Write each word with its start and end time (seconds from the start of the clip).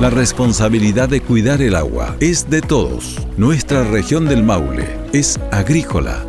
La 0.00 0.10
responsabilidad 0.10 1.08
de 1.08 1.20
cuidar 1.20 1.60
el 1.60 1.74
agua 1.74 2.14
es 2.20 2.48
de 2.48 2.60
todos. 2.60 3.16
Nuestra 3.36 3.82
región 3.82 4.26
del 4.26 4.44
Maule 4.44 4.86
es 5.12 5.40
agrícola. 5.50 6.24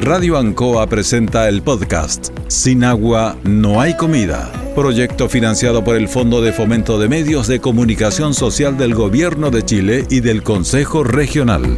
Radio 0.00 0.36
Ancoa 0.36 0.88
presenta 0.88 1.48
el 1.48 1.62
podcast 1.62 2.30
Sin 2.48 2.82
agua 2.82 3.36
no 3.44 3.80
hay 3.80 3.96
comida. 3.96 4.50
Proyecto 4.74 5.28
financiado 5.28 5.84
por 5.84 5.94
el 5.94 6.08
Fondo 6.08 6.42
de 6.42 6.52
Fomento 6.52 6.98
de 6.98 7.08
Medios 7.08 7.46
de 7.46 7.60
Comunicación 7.60 8.34
Social 8.34 8.76
del 8.76 8.96
Gobierno 8.96 9.52
de 9.52 9.64
Chile 9.64 10.06
y 10.10 10.18
del 10.18 10.42
Consejo 10.42 11.04
Regional. 11.04 11.76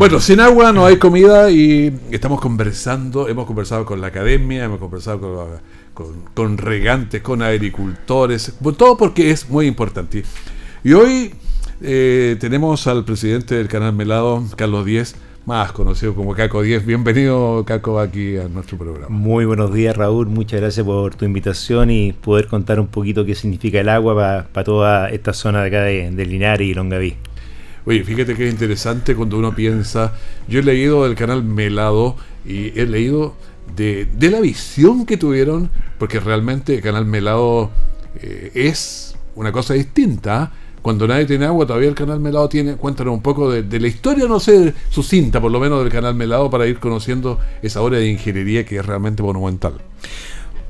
Bueno, 0.00 0.18
sin 0.18 0.40
agua 0.40 0.72
no 0.72 0.86
hay 0.86 0.96
comida 0.96 1.50
y 1.50 1.94
estamos 2.10 2.40
conversando, 2.40 3.28
hemos 3.28 3.44
conversado 3.44 3.84
con 3.84 4.00
la 4.00 4.06
academia, 4.06 4.64
hemos 4.64 4.78
conversado 4.78 5.60
con, 6.32 6.56
regantes, 6.56 7.20
con 7.20 7.42
agricultores, 7.42 8.54
todo 8.78 8.96
porque 8.96 9.30
es 9.30 9.50
muy 9.50 9.66
importante. 9.66 10.24
Y 10.82 10.94
hoy 10.94 11.34
eh, 11.82 12.38
tenemos 12.40 12.86
al 12.86 13.04
presidente 13.04 13.56
del 13.56 13.68
canal 13.68 13.92
Melado, 13.92 14.42
Carlos 14.56 14.86
Díez, 14.86 15.16
más 15.44 15.72
conocido 15.72 16.14
como 16.14 16.34
Caco 16.34 16.62
10. 16.62 16.86
Bienvenido, 16.86 17.62
Caco, 17.66 18.00
aquí 18.00 18.38
a 18.38 18.48
nuestro 18.48 18.78
programa. 18.78 19.14
Muy 19.14 19.44
buenos 19.44 19.70
días, 19.74 19.94
Raúl. 19.94 20.28
Muchas 20.28 20.62
gracias 20.62 20.86
por 20.86 21.14
tu 21.14 21.26
invitación 21.26 21.90
y 21.90 22.14
poder 22.14 22.46
contar 22.46 22.80
un 22.80 22.86
poquito 22.86 23.26
qué 23.26 23.34
significa 23.34 23.80
el 23.80 23.90
agua 23.90 24.46
para 24.50 24.64
toda 24.64 25.10
esta 25.10 25.34
zona 25.34 25.60
de 25.60 25.68
acá 25.68 25.82
de, 25.82 26.10
de 26.10 26.24
Linares 26.24 26.66
y 26.66 26.72
Longaví. 26.72 27.16
Oye, 27.86 28.04
fíjate 28.04 28.34
que 28.34 28.46
es 28.46 28.52
interesante 28.52 29.14
cuando 29.14 29.38
uno 29.38 29.54
piensa, 29.54 30.12
yo 30.48 30.60
he 30.60 30.62
leído 30.62 31.04
del 31.04 31.14
canal 31.14 31.42
Melado 31.42 32.16
y 32.44 32.78
he 32.78 32.86
leído 32.86 33.34
de, 33.76 34.06
la 34.30 34.40
visión 34.40 35.06
que 35.06 35.16
tuvieron, 35.16 35.70
porque 35.98 36.20
realmente 36.20 36.74
el 36.74 36.82
canal 36.82 37.06
Melado 37.06 37.70
eh, 38.20 38.50
es 38.54 39.14
una 39.34 39.52
cosa 39.52 39.74
distinta. 39.74 40.52
Cuando 40.82 41.06
nadie 41.06 41.26
tiene 41.26 41.44
agua, 41.44 41.66
todavía 41.66 41.88
el 41.88 41.94
canal 41.94 42.20
Melado 42.20 42.48
tiene. 42.48 42.74
Cuéntanos 42.76 43.12
un 43.14 43.22
poco 43.22 43.50
de, 43.50 43.80
la 43.80 43.86
historia, 43.86 44.26
no 44.26 44.40
sé, 44.40 44.74
su 44.88 45.02
cinta 45.02 45.40
por 45.40 45.50
lo 45.50 45.60
menos 45.60 45.82
del 45.82 45.92
canal 45.92 46.14
Melado 46.14 46.48
para 46.50 46.66
ir 46.66 46.78
conociendo 46.78 47.38
esa 47.62 47.82
obra 47.82 47.98
de 47.98 48.08
ingeniería 48.08 48.64
que 48.64 48.76
es 48.78 48.86
realmente 48.86 49.22
monumental. 49.22 49.74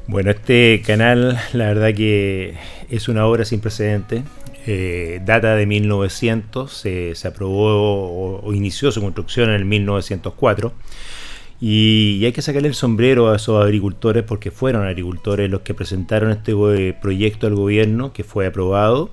Bueno, 0.08 0.32
este 0.32 0.82
canal, 0.84 1.38
la 1.52 1.66
verdad 1.66 1.94
que 1.94 2.56
es 2.88 3.08
una 3.08 3.26
obra 3.26 3.44
sin 3.44 3.60
precedentes. 3.60 4.22
Eh, 4.72 5.20
data 5.24 5.56
de 5.56 5.66
1900, 5.66 6.70
se, 6.72 7.12
aprobó 7.26 8.38
o, 8.40 8.54
inició 8.54 8.92
su 8.92 9.00
construcción 9.00 9.48
en 9.48 9.56
el 9.56 9.64
1904. 9.64 10.72
Y, 11.60 12.24
hay 12.24 12.30
que 12.30 12.40
sacarle 12.40 12.68
el 12.68 12.74
sombrero 12.74 13.30
a 13.30 13.36
esos 13.36 13.60
agricultores 13.60 14.22
porque 14.22 14.52
fueron 14.52 14.86
agricultores 14.86 15.50
los 15.50 15.62
que 15.62 15.74
presentaron 15.74 16.30
este 16.30 16.52
eh, 16.52 16.92
proyecto 16.92 17.48
al 17.48 17.56
gobierno 17.56 18.12
que 18.12 18.22
fue 18.22 18.46
aprobado. 18.46 19.10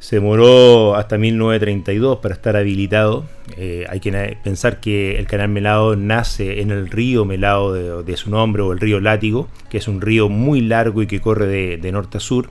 Se 0.00 0.16
demoró 0.16 0.96
hasta 0.96 1.16
1932 1.16 2.18
para 2.18 2.34
estar 2.34 2.56
habilitado. 2.56 3.24
Eh, 3.56 3.86
hay 3.88 4.00
que 4.00 4.36
pensar 4.42 4.80
que 4.80 5.16
el 5.20 5.28
canal 5.28 5.48
Melado 5.48 5.94
nace 5.94 6.60
en 6.60 6.72
el 6.72 6.90
río 6.90 7.24
Melado 7.24 8.02
de, 8.02 8.16
su 8.16 8.30
nombre 8.30 8.62
o 8.62 8.72
el 8.72 8.80
río 8.80 8.98
Látigo, 8.98 9.48
que 9.70 9.78
es 9.78 9.86
un 9.86 10.00
río 10.00 10.28
muy 10.28 10.60
largo 10.60 11.02
y 11.02 11.06
que 11.06 11.20
corre 11.20 11.46
de 11.46 11.92
norte 11.92 12.18
a 12.18 12.20
sur. 12.20 12.50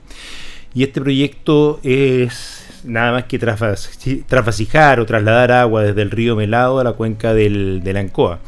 Y 0.74 0.82
este 0.82 1.00
proyecto 1.00 1.80
es 1.82 2.82
nada 2.84 3.12
más 3.12 3.24
que 3.24 3.38
trasvasijar 3.38 5.00
o 5.00 5.06
trasladar 5.06 5.52
agua 5.52 5.82
desde 5.82 6.02
el 6.02 6.10
río 6.10 6.36
Melado 6.36 6.78
a 6.78 6.84
la 6.84 6.92
cuenca 6.92 7.34
del, 7.34 7.82
la 7.84 8.00
Ancoa. 8.00 8.40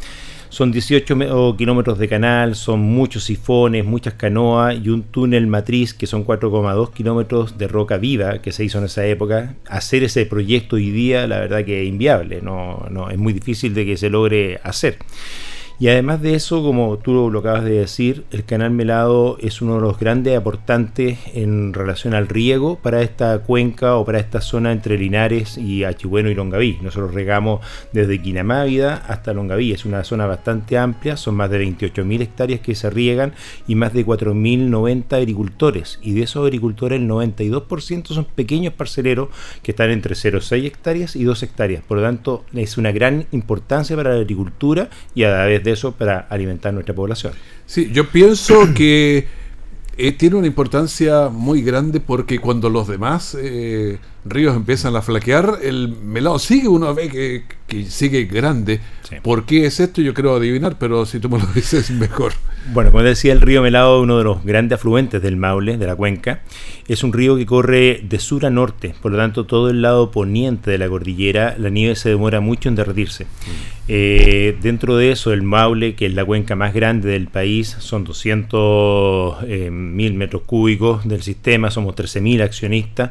Son 0.49 0.73
18 0.73 1.57
kilómetros 1.57 1.99
de 1.99 2.09
canal, 2.09 2.57
son 2.57 2.81
muchos 2.81 3.23
sifones, 3.23 3.85
muchas 3.85 4.15
canoas 4.15 4.77
y 4.83 4.89
un 4.89 5.05
túnel 5.05 5.47
matriz 5.47 5.95
que 5.95 6.09
son 6.09 6.27
4,2 6.27 6.93
kilómetros 6.93 7.57
de 7.57 7.69
roca 7.69 7.99
viva 7.99 8.43
que 8.43 8.51
se 8.51 8.65
hizo 8.65 8.79
en 8.79 8.85
esa 8.85 9.07
época. 9.07 9.55
Hacer 9.69 10.03
ese 10.03 10.27
proyecto 10.27 10.75
hoy 10.75 10.91
día, 10.91 11.29
la 11.29 11.39
verdad 11.39 11.65
que 11.65 11.83
es 11.83 11.89
inviable, 11.89 12.41
no, 12.43 12.85
no 12.91 13.11
es 13.11 13.17
muy 13.19 13.33
difícil 13.33 13.75
de 13.75 13.87
que 13.87 13.97
se 13.97 14.11
logre 14.11 14.59
hacer. 14.65 14.99
Y 15.81 15.89
además 15.89 16.21
de 16.21 16.35
eso, 16.35 16.63
como 16.63 16.99
tú 16.99 17.31
lo 17.31 17.39
acabas 17.39 17.65
de 17.65 17.71
decir, 17.71 18.27
el 18.33 18.45
canal 18.45 18.71
Melado 18.71 19.39
es 19.41 19.63
uno 19.63 19.77
de 19.77 19.81
los 19.81 19.99
grandes 19.99 20.37
aportantes 20.37 21.19
en 21.33 21.73
relación 21.73 22.13
al 22.13 22.29
riego 22.29 22.77
para 22.77 23.01
esta 23.01 23.39
cuenca 23.39 23.97
o 23.97 24.05
para 24.05 24.19
esta 24.19 24.43
zona 24.43 24.73
entre 24.73 24.99
Linares 24.99 25.57
y 25.57 25.85
Achibueno 25.85 26.29
y 26.29 26.35
Longaví. 26.35 26.77
Nosotros 26.83 27.15
regamos 27.15 27.65
desde 27.95 28.21
Quinamávida 28.21 28.97
hasta 29.09 29.33
Longaví. 29.33 29.73
Es 29.73 29.87
una 29.87 30.05
zona 30.05 30.27
bastante 30.27 30.77
amplia, 30.77 31.17
son 31.17 31.37
más 31.37 31.49
de 31.49 31.65
28.000 31.65 32.21
hectáreas 32.21 32.61
que 32.61 32.75
se 32.75 32.91
riegan 32.91 33.33
y 33.67 33.75
más 33.75 33.95
de 33.95 34.05
4.090 34.05 35.17
agricultores. 35.17 35.99
Y 36.03 36.13
de 36.13 36.25
esos 36.25 36.45
agricultores 36.45 37.01
el 37.01 37.09
92% 37.09 38.09
son 38.09 38.27
pequeños 38.27 38.75
parceleros 38.75 39.31
que 39.63 39.71
están 39.71 39.89
entre 39.89 40.15
0,6 40.15 40.63
hectáreas 40.63 41.17
y 41.17 41.25
2 41.25 41.43
hectáreas. 41.43 41.83
Por 41.85 41.97
lo 41.97 42.03
tanto, 42.03 42.45
es 42.53 42.77
una 42.77 42.93
gran 42.93 43.25
importancia 43.33 43.97
para 43.97 44.11
la 44.11 44.21
agricultura 44.21 44.91
y 45.15 45.23
a 45.23 45.31
la 45.31 45.47
vez 45.47 45.65
de 45.65 45.70
eso 45.71 45.93
para 45.93 46.21
alimentar 46.21 46.73
nuestra 46.73 46.95
población. 46.95 47.33
Sí, 47.67 47.91
yo 47.93 48.09
pienso 48.09 48.55
que 48.75 49.27
eh, 49.97 50.13
tiene 50.13 50.37
una 50.37 50.47
importancia 50.47 51.29
muy 51.29 51.63
grande 51.63 52.01
porque 52.01 52.39
cuando 52.39 52.71
los 52.71 52.89
demás 52.89 53.37
eh, 53.39 53.99
ríos 54.25 54.55
empiezan 54.57 54.97
a 54.97 55.03
flaquear, 55.03 55.59
el 55.63 55.89
melado 55.89 56.39
sigue, 56.39 56.69
uno 56.69 56.95
ve 56.95 57.09
que, 57.09 57.85
sigue 57.89 58.25
grande. 58.25 58.81
¿Por 59.23 59.45
qué 59.45 59.67
es 59.67 59.81
esto? 59.81 60.03
Yo 60.03 60.15
creo 60.15 60.37
adivinar, 60.37 60.77
pero 60.79 61.07
si 61.07 61.21
tú 61.21 61.29
me 61.29 61.39
lo 61.39 61.47
dices 61.55 61.91
mejor. 61.91 62.33
Bueno, 62.73 62.91
como 62.91 63.03
decía, 63.03 63.33
el 63.33 63.41
río 63.41 63.63
Melado, 63.63 64.03
uno 64.03 64.19
de 64.19 64.25
los 64.25 64.45
grandes 64.45 64.79
afluentes 64.79 65.23
del 65.23 65.37
Maule, 65.37 65.79
de 65.79 65.87
la 65.87 65.97
cuenca, 65.97 66.43
es 66.89 67.03
un 67.03 67.13
río 67.13 67.37
que 67.37 67.47
corre 67.47 68.01
de 68.03 68.19
sur 68.19 68.45
a 68.45 68.51
norte, 68.51 68.95
por 69.01 69.13
lo 69.13 69.19
tanto 69.19 69.47
todo 69.47 69.71
el 69.71 69.83
lado 69.83 70.11
poniente 70.11 70.71
de 70.71 70.79
la 70.79 70.89
cordillera, 70.89 71.57
la 71.59 71.71
nieve 71.71 71.97
se 71.97 72.11
demora 72.11 72.41
mucho 72.41 72.69
en 72.69 72.75
derretirse. 72.75 73.25
Mm. 73.25 73.81
Eh, 73.93 74.57
dentro 74.63 74.97
de 74.97 75.11
eso, 75.11 75.33
el 75.33 75.43
Maule, 75.43 75.97
que 75.97 76.07
es 76.07 76.15
la 76.15 76.25
cuenca 76.25 76.55
más 76.55 76.73
grande 76.73 77.09
del 77.09 77.27
país, 77.27 77.77
son 77.81 78.05
200 78.05 79.39
eh, 79.49 79.71
mil 79.73 80.15
metros 80.15 80.43
cúbicos 80.43 81.09
del 81.09 81.23
sistema, 81.23 81.73
somos 81.73 81.97
13.000 81.97 82.43
accionistas. 82.43 83.11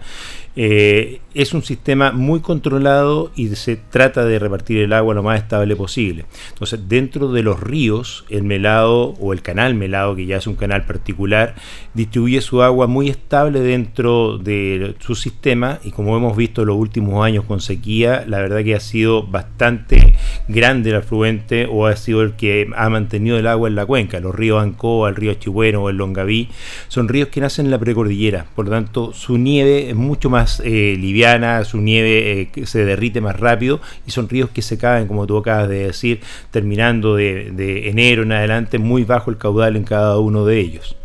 Eh, 0.56 0.99
es 1.34 1.54
un 1.54 1.64
sistema 1.64 2.12
muy 2.12 2.40
controlado 2.40 3.32
y 3.36 3.48
se 3.56 3.76
trata 3.76 4.26
de 4.26 4.40
repartir 4.40 4.80
el 4.80 4.94
agua 4.94 5.14
lo 5.14 5.24
más 5.24 5.40
estable 5.40 5.76
posible. 5.76 6.26
Entonces, 6.50 6.88
dentro 6.88 7.32
de 7.32 7.44
los 7.44 7.60
ríos, 7.60 8.26
el 8.30 8.44
melado 8.44 9.14
o 9.20 9.34
el 9.34 9.42
canal 9.42 9.76
melado, 9.76 10.16
que 10.16 10.26
ya 10.26 10.38
es 10.38 10.48
un 10.48 10.56
canal 10.56 10.86
particular, 10.86 11.56
distribuye 11.94 12.42
su 12.42 12.62
agua 12.62 12.88
muy 12.88 13.10
estable 13.10 13.60
dentro 13.60 14.38
de 14.38 14.96
su 15.00 15.16
sistema 15.16 15.80
y 15.84 15.92
como 15.92 16.18
hemos 16.18 16.36
visto 16.36 16.62
en 16.62 16.68
los 16.68 16.78
últimos 16.78 17.26
años 17.26 17.46
con 17.46 17.62
sequía, 17.62 18.26
la 18.28 18.40
verdad 18.40 18.64
que 18.64 18.76
ha 18.76 18.80
sido 18.80 19.24
bastante 19.24 20.16
grande 20.48 20.90
el 20.90 20.98
afluente 20.98 21.68
o 21.70 21.86
ha 21.86 21.96
sido 21.96 22.22
el 22.22 22.34
que 22.34 22.68
ha 22.76 22.90
mantenido 22.90 23.38
el 23.38 23.48
agua 23.48 23.70
en 23.70 23.76
la 23.76 23.86
cuenca. 23.86 24.20
Los 24.20 24.36
ríos 24.36 24.62
Ancoa, 24.62 25.10
el 25.10 25.16
río 25.16 25.34
Chihueno 25.36 25.84
o 25.84 25.90
el 25.90 25.98
Longaví 25.98 26.50
son 26.88 27.08
ríos 27.08 27.30
que 27.30 27.42
nacen 27.42 27.66
en 27.66 27.72
la 27.72 27.80
precordillera, 27.80 28.46
por 28.56 28.66
lo 28.66 28.72
tanto 28.72 29.14
su 29.14 29.38
nieve 29.38 29.90
es 29.90 29.96
mucho 29.96 30.30
más 30.30 30.62
eh, 30.66 30.89
liviana, 30.98 31.64
su 31.64 31.80
nieve 31.80 32.50
eh, 32.54 32.66
se 32.66 32.86
derrite 32.86 33.22
más 33.22 33.40
rápido 33.40 33.82
y 34.06 34.12
son 34.12 34.30
ríos 34.30 34.50
que 34.50 34.62
se 34.62 34.78
caen, 34.78 35.08
como 35.08 35.28
tú 35.28 35.38
acabas 35.38 35.70
de 35.70 35.88
decir, 35.88 36.22
terminando 36.52 37.16
de, 37.16 37.52
de 37.52 37.90
enero 37.90 38.24
en 38.24 38.32
adelante, 38.32 38.78
muy 38.78 39.04
bajo 39.04 39.32
el 39.32 39.38
caudal 39.38 39.76
en 39.76 39.84
cada 39.84 40.18
uno 40.20 40.46
de 40.46 40.60
ellos. 40.60 40.99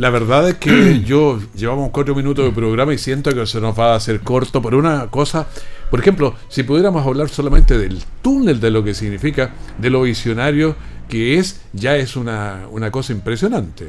La 0.00 0.08
verdad 0.08 0.48
es 0.48 0.54
que 0.54 1.02
yo 1.04 1.38
llevamos 1.54 1.90
cuatro 1.90 2.14
minutos 2.14 2.42
de 2.46 2.52
programa 2.52 2.94
y 2.94 2.96
siento 2.96 3.34
que 3.34 3.46
se 3.46 3.60
nos 3.60 3.78
va 3.78 3.92
a 3.92 3.96
hacer 3.96 4.20
corto 4.20 4.62
por 4.62 4.74
una 4.74 5.08
cosa. 5.08 5.46
Por 5.90 6.00
ejemplo, 6.00 6.34
si 6.48 6.62
pudiéramos 6.62 7.06
hablar 7.06 7.28
solamente 7.28 7.76
del 7.76 7.98
túnel, 8.22 8.60
de 8.60 8.70
lo 8.70 8.82
que 8.82 8.94
significa, 8.94 9.52
de 9.76 9.90
lo 9.90 10.00
visionario 10.00 10.74
que 11.10 11.36
es, 11.36 11.60
ya 11.74 11.96
es 11.96 12.16
una, 12.16 12.66
cosa 12.90 13.12
impresionante. 13.12 13.88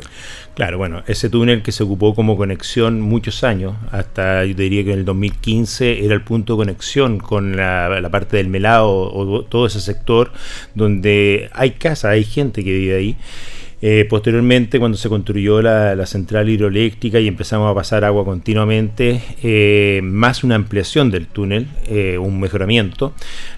Claro, 0.53 0.77
bueno, 0.77 1.01
ese 1.07 1.29
túnel 1.29 1.61
que 1.61 1.71
se 1.71 1.83
ocupó 1.83 2.13
como 2.13 2.35
conexión 2.35 2.99
muchos 2.99 3.45
años, 3.45 3.75
hasta 3.91 4.43
yo 4.43 4.53
diría 4.53 4.83
que 4.83 4.91
en 4.91 4.99
el 4.99 5.05
2015 5.05 6.03
era 6.03 6.13
el 6.13 6.23
punto 6.23 6.53
de 6.53 6.57
conexión 6.57 7.19
con 7.19 7.55
la, 7.55 8.09
parte 8.11 8.35
del 8.35 8.49
Melao 8.49 8.89
o 8.89 9.45
todo 9.45 9.65
ese 9.65 9.79
sector 9.79 10.33
donde 10.75 11.49
hay 11.53 11.71
casa, 11.71 12.09
hay 12.09 12.25
gente 12.25 12.65
que 12.65 12.73
vive 12.73 12.97
ahí. 12.97 13.17
Eh, 13.83 14.05
posteriormente, 14.07 14.77
cuando 14.77 14.95
se 14.97 15.09
construyó 15.09 15.61
la, 15.61 16.05
central 16.05 16.49
hidroeléctrica 16.49 17.19
y 17.19 17.27
empezamos 17.27 17.71
a 17.71 17.73
pasar 17.73 18.03
agua 18.03 18.23
continuamente, 18.23 19.21
eh, 19.41 20.01
más 20.03 20.43
una 20.43 20.55
ampliación 20.55 21.09
del 21.09 21.25
túnel, 21.25 21.67
eh, 21.87 22.17
un 22.19 22.39
mejoramiento, 22.39 23.13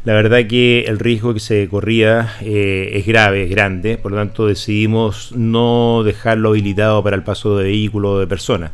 la 0.06 0.14
verdad 0.14 0.48
que 0.48 0.86
el 0.88 1.00
riesgo 1.00 1.34
que 1.34 1.42
se 1.42 1.68
corría 1.68 2.36
es 2.42 3.06
grave, 3.06 3.44
es 3.44 3.50
grande, 3.50 3.98
por 3.98 4.12
lo 4.12 4.18
tanto 4.18 4.48
decidimos 4.48 5.34
no 5.34 6.04
dejarlo 6.04 6.50
habilitado 6.50 7.04
para 7.04 7.16
el 7.16 7.24
paso 7.24 7.58
de 7.58 7.66
vehículos 7.66 8.12
o 8.12 8.19
de 8.19 8.28
personas. 8.28 8.72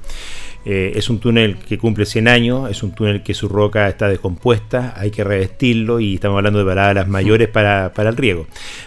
Eh, 0.72 0.94
es 1.00 1.10
un 1.10 1.18
túnel 1.18 1.58
que 1.58 1.80
cumple 1.80 2.06
100 2.06 2.28
años, 2.28 2.70
es 2.70 2.84
un 2.84 2.92
túnel 2.92 3.24
que 3.24 3.34
su 3.34 3.50
roca 3.50 3.90
está 3.90 4.08
descompuesta, 4.08 4.94
hay 4.96 5.10
que 5.10 5.24
revestirlo 5.24 6.00
y 6.00 6.14
estamos 6.14 6.38
hablando 6.38 6.60
de 6.60 6.66
palabras 6.66 7.08
mayores 7.08 7.48
para, 7.48 7.92
el 7.98 8.16
riego. 8.16 8.46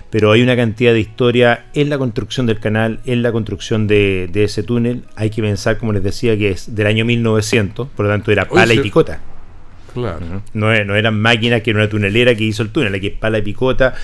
Pero 0.08 0.30
hay 0.30 0.42
una 0.42 0.54
cantidad 0.54 0.92
de 0.92 1.00
historia 1.00 1.66
en 1.74 1.90
la 1.90 1.98
construcción 1.98 2.46
del 2.46 2.60
canal, 2.60 3.00
en 3.04 3.22
la 3.22 3.32
construcción 3.32 3.88
de, 3.88 4.30
ese 4.32 4.62
túnel. 4.62 5.02
Hay 5.16 5.30
que 5.30 5.42
pensar, 5.42 5.76
como 5.76 5.92
les 5.92 6.04
decía, 6.04 6.38
que 6.38 6.52
es 6.52 6.72
del 6.72 6.86
año 6.86 7.04
1900, 7.04 7.88
por 7.88 8.06
lo 8.06 8.12
tanto 8.12 8.30
era 8.30 8.46
pala 8.46 8.74
y 8.74 8.78
picota. 8.78 9.20
Claro. 9.94 10.42
No, 10.54 10.84
no, 10.84 10.96
eran 10.96 11.20
máquinas 11.20 11.62
que 11.62 11.70
era 11.70 11.80
una 11.80 11.88
tunelera 11.88 12.34
que 12.34 12.44
hizo 12.44 12.62
el 12.62 12.70
túnel, 12.70 12.94
aquí 12.94 13.08
es 13.08 13.12
pala 13.12 13.38
y 13.38 13.42
picota. 13.42 13.94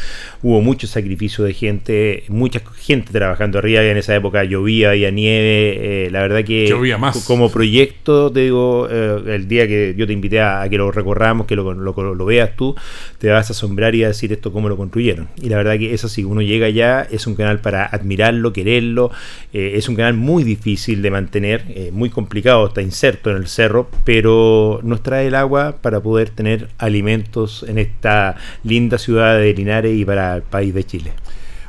Hubo 0.43 0.61
mucho 0.61 0.87
sacrificio 0.87 1.45
de 1.45 1.55
gente, 1.55 2.25
mucha 2.29 2.61
gente 2.77 3.13
trabajando 3.13 3.59
arriba. 3.59 3.83
En 3.83 3.97
esa 3.97 4.15
época 4.15 4.45
llovía, 4.45 4.91
había 4.91 5.11
nieve. 5.11 6.07
Eh, 6.07 6.11
la 6.11 6.21
verdad 6.21 6.45
que 6.45 6.67
llovía 6.67 6.99
más. 6.99 7.25
como 7.25 7.51
proyecto, 7.51 8.31
te 8.31 8.41
digo, 8.41 8.87
eh, 8.91 9.23
el 9.27 9.49
día 9.49 9.67
que 9.67 9.95
yo 9.97 10.07
te 10.07 10.13
invité 10.13 10.41
a, 10.41 10.67
que 10.69 10.77
lo 10.77 10.91
recorramos, 10.91 11.47
que 11.47 11.57
lo, 11.57 11.73
lo, 11.73 12.25
veas 12.25 12.55
tú, 12.55 12.75
te 13.19 13.31
vas 13.31 13.49
a 13.49 13.53
asombrar 13.53 13.95
y 13.95 14.05
a 14.05 14.09
decir 14.09 14.33
esto 14.33 14.53
cómo 14.53 14.69
lo 14.69 14.77
construyeron. 14.77 15.29
Y 15.41 15.49
la 15.49 15.57
verdad 15.57 15.79
que 15.79 15.95
es 15.95 16.05
así, 16.05 16.25
uno 16.25 16.43
llega 16.43 16.67
allá, 16.67 17.07
es 17.11 17.27
un 17.27 17.35
canal 17.35 17.61
para 17.61 17.87
admirarlo, 17.87 18.53
quererlo. 18.53 19.11
Eh, 19.53 19.73
es 19.77 19.89
un 19.89 19.97
canal 19.97 20.15
muy 20.15 20.45
difícil 20.45 21.03
de 21.03 21.11
mantener, 21.11 21.65
muy 21.93 22.11
complicado, 22.11 22.67
está 22.69 22.83
inserto 22.83 23.31
en 23.31 23.37
el 23.37 23.49
cerro, 23.49 23.89
pero 24.05 24.81
nos 24.83 25.03
trae 25.03 25.29
el 25.29 25.35
agua 25.35 25.78
para 25.81 26.01
poder 26.01 26.31
tener 26.31 26.69
alimentos 26.79 27.65
en 27.69 27.79
esta 27.79 28.37
linda 28.65 28.99
ciudad 28.99 29.39
de 29.39 29.53
Linares 29.55 29.97
y 29.97 30.05
para 30.05 30.37
el 30.37 30.43
país 30.43 30.75
de 30.75 30.85
Chile. 30.85 31.13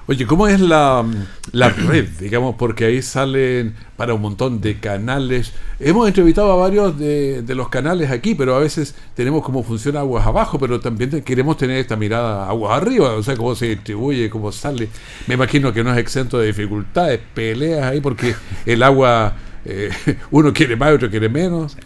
Oye, 0.10 0.26
¿cómo 0.26 0.48
es 0.48 0.60
la, 0.60 1.06
red, 1.54 2.08
digamos? 2.20 2.56
Porque 2.56 2.86
ahí 2.86 3.00
salen 3.04 3.76
para 3.96 4.16
un 4.16 4.22
montón 4.22 4.60
de 4.60 4.80
canales. 4.80 5.54
Hemos 5.80 6.08
entrevistado 6.08 6.52
a 6.52 6.56
varios 6.56 6.98
de, 6.98 7.44
los 7.50 7.70
canales 7.70 8.10
aquí, 8.10 8.34
pero 8.34 8.56
a 8.56 8.60
veces 8.60 8.96
tenemos 9.14 9.44
cómo 9.44 9.62
funciona 9.62 10.00
aguas 10.00 10.26
abajo, 10.26 10.58
pero 10.58 10.80
también 10.80 11.22
queremos 11.22 11.58
tener 11.58 11.78
esta 11.78 11.96
mirada 11.96 12.50
aguas 12.50 12.82
arriba, 12.82 13.14
o 13.14 13.22
sea, 13.22 13.38
cómo 13.38 13.54
se 13.54 13.68
distribuye, 13.68 14.32
cómo 14.32 14.52
sale. 14.52 14.90
Me 15.28 15.36
imagino 15.36 15.72
que 15.72 15.84
no 15.84 15.92
es 15.92 16.00
exento 16.00 16.40
de 16.40 16.48
dificultades, 16.48 17.20
peleas 17.36 17.84
ahí, 17.84 18.02
porque 18.02 18.34
el 18.66 18.82
agua 18.82 19.36
eh, 19.66 19.90
uno 20.32 20.54
quiere 20.54 20.76
más, 20.76 20.94
otro 20.94 21.10
quiere 21.10 21.30
menos. 21.30 21.78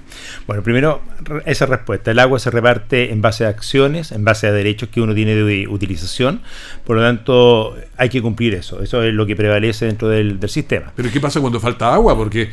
Bueno, 0.48 0.64
primero, 0.64 1.02
esa 1.46 1.66
respuesta. 1.66 2.12
El 2.12 2.20
agua 2.20 2.40
se 2.40 2.52
reparte 2.52 3.12
en 3.12 3.22
base 3.22 3.46
a 3.46 3.50
acciones, 3.50 4.12
en 4.12 4.24
base 4.24 4.48
a 4.48 4.52
derechos 4.52 4.90
que 4.90 5.02
uno 5.02 5.14
tiene 5.14 5.36
de 5.36 5.68
utilización. 5.68 6.42
Por 6.86 6.98
lo 6.98 7.02
tanto, 7.02 7.76
hay 7.98 8.10
que 8.10 8.22
cumplir 8.22 8.54
eso. 8.56 8.82
Eso 8.82 9.04
es 9.04 9.14
lo 9.14 9.26
que 9.26 9.36
prevalece 9.36 9.86
dentro 9.86 10.10
del, 10.10 10.40
sistema. 10.50 10.92
Pero 10.96 11.10
¿qué 11.10 11.20
pasa 11.20 11.40
cuando 11.40 11.60
falta 11.60 11.94
agua? 11.94 12.16
Porque 12.16 12.50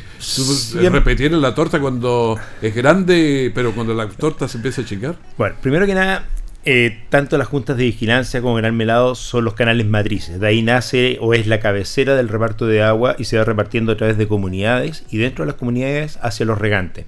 repetir 0.89 1.33
en 1.33 1.41
la 1.41 1.53
torta 1.53 1.79
cuando 1.79 2.39
es 2.61 2.73
grande, 2.73 3.51
pero 3.53 3.73
cuando 3.73 3.93
la 3.93 4.07
torta 4.07 4.47
se 4.47 4.57
empieza 4.57 4.81
a 4.81 4.85
chingar. 4.85 5.15
Bueno, 5.37 5.55
primero 5.61 5.85
que 5.85 5.93
nada, 5.93 6.25
eh, 6.63 6.99
tanto 7.09 7.37
las 7.37 7.47
juntas 7.47 7.75
de 7.77 7.85
vigilancia 7.85 8.41
como 8.41 8.55
Gran 8.55 8.77
Melado 8.77 9.15
son 9.15 9.45
los 9.45 9.55
canales 9.55 9.87
matrices. 9.87 10.39
De 10.39 10.47
ahí 10.47 10.61
nace 10.61 11.17
o 11.19 11.33
es 11.33 11.47
la 11.47 11.59
cabecera 11.59 12.15
del 12.15 12.29
reparto 12.29 12.67
de 12.67 12.83
agua 12.83 13.15
y 13.17 13.23
se 13.23 13.37
va 13.37 13.43
repartiendo 13.43 13.91
a 13.91 13.97
través 13.97 14.17
de 14.17 14.27
comunidades 14.27 15.03
y 15.09 15.17
dentro 15.17 15.43
de 15.43 15.51
las 15.51 15.59
comunidades 15.59 16.19
hacia 16.21 16.45
los 16.45 16.59
regantes. 16.59 17.05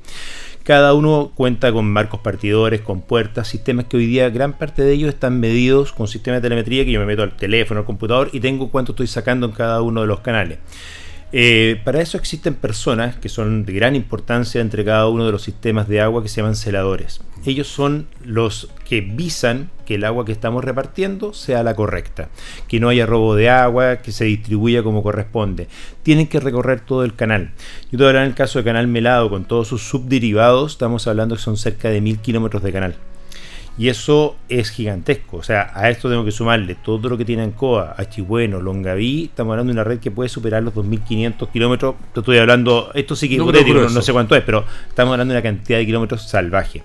Cada 0.63 0.93
uno 0.93 1.31
cuenta 1.35 1.73
con 1.73 1.85
marcos 1.85 2.21
partidores, 2.21 2.81
con 2.81 3.01
puertas, 3.01 3.49
sistemas 3.49 3.85
que 3.85 3.97
hoy 3.97 4.05
día 4.07 4.29
gran 4.29 4.53
parte 4.53 4.81
de 4.81 4.93
ellos 4.93 5.09
están 5.09 5.39
medidos 5.39 5.91
con 5.91 6.07
sistemas 6.07 6.41
de 6.41 6.47
telemetría 6.47 6.85
que 6.85 6.91
yo 6.91 7.01
me 7.01 7.05
meto 7.05 7.21
al 7.21 7.35
teléfono, 7.35 7.81
al 7.81 7.85
computador 7.85 8.29
y 8.31 8.39
tengo 8.39 8.71
cuánto 8.71 8.93
estoy 8.93 9.07
sacando 9.07 9.45
en 9.45 9.51
cada 9.51 9.81
uno 9.81 10.01
de 10.01 10.07
los 10.07 10.21
canales. 10.21 10.59
Eh, 11.35 11.81
para 11.83 11.99
eso 11.99 12.15
existen 12.15 12.53
personas 12.53 13.15
que 13.15 13.27
son 13.27 13.65
de 13.65 13.73
gran 13.73 13.95
importancia 13.95 14.61
entre 14.61 14.85
cada 14.85 15.07
uno 15.07 15.25
de 15.25 15.31
los 15.31 15.41
sistemas 15.41 15.87
de 15.87 15.99
agua 15.99 16.21
que 16.21 16.29
se 16.29 16.37
llaman 16.41 16.55
celadores. 16.55 17.21
Ellos 17.43 17.67
son 17.67 18.07
los 18.23 18.69
que 18.87 19.01
visan 19.01 19.71
que 19.87 19.95
el 19.95 20.05
agua 20.05 20.25
que 20.25 20.31
estamos 20.31 20.63
repartiendo 20.63 21.33
sea 21.33 21.63
la 21.63 21.75
correcta, 21.75 22.29
que 22.67 22.79
no 22.79 22.87
haya 22.87 23.07
robo 23.07 23.35
de 23.35 23.49
agua, 23.49 23.97
que 23.97 24.11
se 24.11 24.25
distribuya 24.25 24.83
como 24.83 25.01
corresponde. 25.01 25.67
Tienen 26.03 26.27
que 26.27 26.39
recorrer 26.39 26.81
todo 26.81 27.03
el 27.03 27.15
canal. 27.15 27.49
Yo 27.91 27.97
te 27.97 28.05
hablar 28.05 28.23
en 28.23 28.29
el 28.29 28.35
caso 28.35 28.59
de 28.59 28.65
Canal 28.65 28.87
Melado 28.87 29.31
con 29.31 29.45
todos 29.45 29.67
sus 29.67 29.81
subderivados, 29.81 30.73
estamos 30.73 31.07
hablando 31.07 31.35
que 31.35 31.41
son 31.41 31.57
cerca 31.57 31.89
de 31.89 31.99
mil 31.99 32.19
kilómetros 32.19 32.61
de 32.61 32.71
canal. 32.71 32.95
Y 33.77 33.89
eso 33.89 34.35
es 34.49 34.69
gigantesco. 34.69 35.37
O 35.37 35.43
sea, 35.43 35.71
a 35.73 35.89
esto 35.89 36.09
tengo 36.09 36.23
que 36.23 36.31
sumarle 36.31 36.75
todo 36.75 37.09
lo 37.09 37.17
que 37.17 37.25
tiene 37.25 37.41
Ancoa, 37.41 37.95
Achibueno, 37.97 38.61
Longaví. 38.61 39.25
Estamos 39.25 39.51
hablando 39.53 39.73
de 39.73 39.79
una 39.79 39.83
red 39.83 39.99
que 39.99 40.11
puede 40.11 40.29
superar 40.29 40.61
los 40.61 40.75
2.500 40.75 41.51
kilómetros. 41.51 41.95
Estoy 42.15 42.37
hablando, 42.37 42.91
esto 42.93 43.15
sí 43.15 43.27
que 43.27 43.37
no, 43.37 43.51
no, 43.51 44.01
sé 44.01 44.13
cuánto 44.13 44.35
es, 44.35 44.43
pero 44.43 44.63
estamos 44.87 45.13
hablando 45.13 45.33
de 45.33 45.39
una 45.39 45.43
cantidad 45.43 45.79
de 45.79 45.85
kilómetros 45.85 46.21
salvaje. 46.29 46.83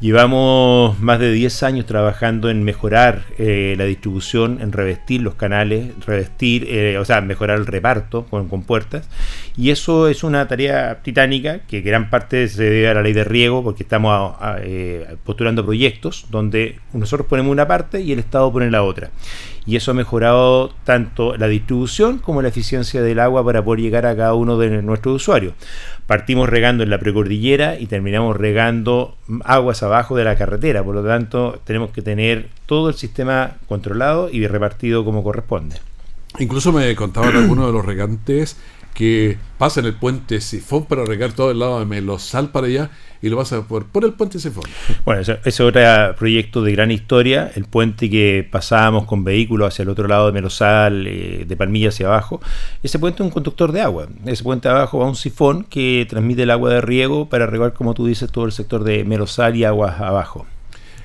Llevamos 0.00 1.00
más 1.00 1.18
de 1.18 1.32
10 1.32 1.64
años 1.64 1.86
trabajando 1.86 2.50
en 2.50 2.62
mejorar 2.62 3.24
eh, 3.36 3.74
la 3.76 3.82
distribución, 3.82 4.58
en 4.60 4.70
revestir 4.70 5.22
los 5.22 5.34
canales, 5.34 5.90
revestir, 6.06 6.68
eh, 6.68 6.98
o 6.98 7.04
sea, 7.04 7.20
mejorar 7.20 7.58
el 7.58 7.66
reparto 7.66 8.24
con, 8.26 8.48
puertas. 8.62 9.08
Y 9.56 9.70
eso 9.70 10.06
es 10.06 10.22
una 10.22 10.46
tarea 10.46 11.00
titánica 11.02 11.62
que 11.66 11.80
gran 11.80 12.10
parte 12.10 12.46
se 12.46 12.62
debe 12.62 12.88
a 12.88 12.94
la 12.94 13.02
ley 13.02 13.12
de 13.12 13.24
riego, 13.24 13.64
porque 13.64 13.82
estamos 13.82 14.36
eh, 14.60 15.16
postulando 15.24 15.64
proyectos 15.64 16.26
donde 16.30 16.78
nosotros 16.92 17.26
ponemos 17.26 17.50
una 17.50 17.66
parte 17.66 18.00
y 18.00 18.12
el 18.12 18.20
Estado 18.20 18.52
pone 18.52 18.70
la 18.70 18.84
otra. 18.84 19.10
Y 19.68 19.76
eso 19.76 19.90
ha 19.90 19.94
mejorado 19.94 20.70
tanto 20.84 21.36
la 21.36 21.46
distribución 21.46 22.20
como 22.20 22.40
la 22.40 22.48
eficiencia 22.48 23.02
del 23.02 23.20
agua 23.20 23.44
para 23.44 23.62
poder 23.62 23.82
llegar 23.82 24.06
a 24.06 24.16
cada 24.16 24.32
uno 24.32 24.56
de 24.56 24.80
nuestros 24.80 25.16
usuarios. 25.16 25.52
Partimos 26.06 26.48
regando 26.48 26.84
en 26.84 26.88
la 26.88 26.98
precordillera 26.98 27.78
y 27.78 27.84
terminamos 27.84 28.34
regando 28.34 29.18
aguas 29.44 29.82
abajo 29.82 30.16
de 30.16 30.24
la 30.24 30.36
carretera. 30.36 30.82
Por 30.82 30.94
lo 30.94 31.04
tanto, 31.04 31.60
tenemos 31.64 31.90
que 31.90 32.00
tener 32.00 32.48
todo 32.64 32.88
el 32.88 32.94
sistema 32.94 33.58
controlado 33.68 34.30
y 34.32 34.46
repartido 34.46 35.04
como 35.04 35.22
corresponde. 35.22 35.76
Incluso 36.38 36.72
me 36.72 36.96
contaban 36.96 37.36
algunos 37.36 37.66
de 37.66 37.72
los 37.74 37.84
regantes 37.84 38.56
que 38.98 39.38
pasan 39.58 39.84
el 39.84 39.94
puente 39.94 40.40
Sifón 40.40 40.86
para 40.86 41.04
regar 41.04 41.32
todo 41.32 41.52
el 41.52 41.60
lado 41.60 41.78
de 41.78 41.86
Melosal 41.86 42.50
para 42.50 42.66
allá 42.66 42.90
y 43.22 43.28
lo 43.28 43.36
vas 43.36 43.52
a 43.52 43.62
por, 43.62 43.86
por 43.86 44.04
el 44.04 44.14
puente 44.14 44.40
Sifón. 44.40 44.64
Bueno, 45.04 45.20
ese, 45.20 45.38
es 45.44 45.60
otro 45.60 45.80
proyecto 46.16 46.62
de 46.62 46.72
gran 46.72 46.90
historia, 46.90 47.48
el 47.54 47.64
puente 47.66 48.10
que 48.10 48.44
pasábamos 48.50 49.04
con 49.04 49.22
vehículos 49.22 49.68
hacia 49.68 49.84
el 49.84 49.90
otro 49.90 50.08
lado 50.08 50.26
de 50.26 50.32
Melosal, 50.32 51.06
eh, 51.06 51.44
de 51.46 51.56
Palmilla 51.56 51.90
hacia 51.90 52.08
abajo. 52.08 52.40
Ese 52.82 52.98
puente 52.98 53.22
es 53.22 53.26
un 53.26 53.30
conductor 53.30 53.70
de 53.70 53.82
agua. 53.82 54.08
Ese 54.26 54.42
puente 54.42 54.68
abajo 54.68 54.98
va 54.98 55.06
un 55.06 55.14
sifón 55.14 55.62
que 55.62 56.04
transmite 56.10 56.42
el 56.42 56.50
agua 56.50 56.70
de 56.70 56.80
riego 56.80 57.28
para 57.28 57.46
regar, 57.46 57.74
como 57.74 57.94
tú 57.94 58.04
dices, 58.04 58.32
todo 58.32 58.46
el 58.46 58.52
sector 58.52 58.82
de 58.82 59.04
Melosal 59.04 59.54
y 59.54 59.62
aguas 59.62 60.00
abajo. 60.00 60.44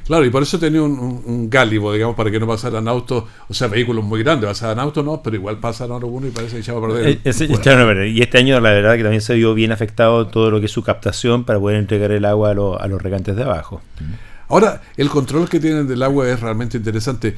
Claro, 0.06 0.26
y 0.26 0.30
por 0.30 0.44
eso 0.44 0.60
tenía 0.60 0.82
un, 0.82 1.22
un, 1.26 1.50
gálibo, 1.50 1.94
digamos, 1.94 2.16
para 2.16 2.30
que 2.30 2.40
no 2.40 2.46
pasaran 2.46 2.88
autos, 2.88 3.24
o 3.48 3.54
sea, 3.54 3.68
vehículos 3.68 4.04
muy 4.04 4.22
grandes, 4.22 4.50
pasaban 4.50 4.80
autos 4.80 5.04
no, 5.06 5.22
pero 5.24 5.36
igual 5.36 5.60
pasaron 5.60 5.96
algunos 5.96 6.30
y 6.30 6.34
parece 6.34 6.56
que 6.56 6.60
echaba 6.62 6.80
a 6.80 6.90
perder. 6.90 7.08
Eh, 7.08 8.10
y 8.10 8.22
este 8.22 8.38
año 8.38 8.60
la 8.60 8.72
verdad 8.72 8.96
que 8.96 9.04
también 9.04 9.22
se 9.22 9.34
vio 9.36 9.54
bien 9.54 9.72
afectado 9.72 10.28
todo 10.28 10.52
lo 10.52 10.60
que 10.60 10.66
es 10.66 10.72
su 10.72 10.84
captación 10.84 11.46
para 11.46 11.60
poder 11.60 11.78
entregar 11.78 12.12
el 12.12 12.26
agua 12.26 12.50
a, 12.50 12.52
a 12.52 12.88
los 12.88 13.02
regantes 13.02 13.36
de 13.36 13.44
abajo. 13.44 13.82
Ahora, 14.50 14.82
el 14.98 15.10
control 15.10 15.50
que 15.50 15.60
tienen 15.60 15.88
del 15.88 16.04
agua 16.04 16.30
es 16.30 16.40
realmente 16.40 16.78
interesante. 16.78 17.36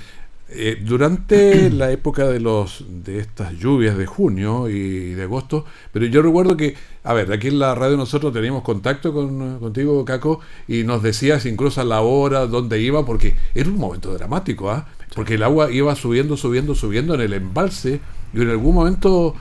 Eh, 0.47 0.77
durante 0.81 1.69
la 1.71 1.91
época 1.91 2.27
de 2.27 2.39
los 2.39 2.85
de 2.87 3.19
estas 3.19 3.53
lluvias 3.53 3.97
de 3.97 4.05
junio 4.05 4.69
y 4.69 5.13
de 5.13 5.23
agosto, 5.23 5.65
pero 5.91 6.05
yo 6.05 6.21
recuerdo 6.21 6.55
que, 6.55 6.75
a 7.05 7.13
ver, 7.13 7.31
aquí 7.31 7.49
en 7.49 7.59
la 7.59 7.75
radio 7.75 7.97
nosotros 7.97 8.33
teníamos 8.33 8.63
contacto 8.63 9.13
con, 9.13 9.59
contigo, 9.59 10.03
Caco, 10.03 10.39
y 10.67 10.83
nos 10.83 11.03
decías 11.03 11.45
incluso 11.45 11.79
a 11.79 11.83
la 11.83 12.01
hora, 12.01 12.47
dónde 12.47 12.81
iba, 12.81 13.05
porque 13.05 13.35
era 13.53 13.69
un 13.69 13.77
momento 13.77 14.11
dramático, 14.11 14.71
¿ah? 14.71 14.87
Porque 15.13 15.35
el 15.35 15.43
agua 15.43 15.71
iba 15.71 15.95
subiendo, 15.95 16.35
subiendo, 16.35 16.73
subiendo 16.73 17.13
en 17.13 17.21
el 17.21 17.33
embalse, 17.33 18.01
y 18.33 18.41
en 18.41 18.49
algún 18.49 18.73
momento 18.73 19.35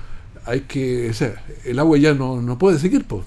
hay 0.45 0.61
que, 0.61 1.09
o 1.09 1.15
sea, 1.15 1.43
el 1.65 1.79
agua 1.79 1.97
ya 1.97 2.13
no, 2.13 2.43
no 2.43 2.59
puede 2.59 2.79
seguir, 2.79 3.07
pues. 3.07 3.25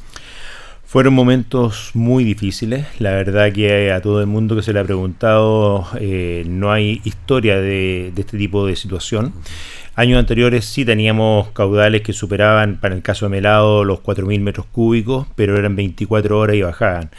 Fueron 0.85 1.15
momentos 1.15 1.91
muy 1.95 2.23
difíciles. 2.23 2.85
La 2.99 3.11
verdad 3.11 3.51
que 3.51 3.91
a 3.91 4.01
todo 4.01 4.21
el 4.21 4.27
mundo 4.27 4.55
que 4.55 4.61
se 4.61 4.71
le 4.71 4.79
ha 4.79 4.85
preguntado 4.85 5.85
eh, 5.99 6.45
no 6.47 6.71
hay 6.71 7.01
historia 7.03 7.57
de, 7.57 8.13
de, 8.15 8.21
este 8.21 8.37
tipo 8.37 8.65
de 8.65 8.77
situación. 8.77 9.33
Años 9.99 10.19
anteriores 10.19 10.65
sí 10.65 10.85
teníamos 10.85 11.49
caudales 11.53 12.03
que 12.03 12.13
superaban, 12.13 12.77
para 12.79 12.93
el 12.93 13.01
caso 13.01 13.25
de 13.25 13.31
Melado, 13.31 13.83
los 13.83 13.97
4.000 14.01 14.41
metros 14.41 14.67
cúbicos, 14.67 15.25
pero 15.35 15.57
eran 15.57 15.75
24 15.75 16.37
horas 16.37 16.55
y 16.55 16.61
bajaban. 16.61 17.09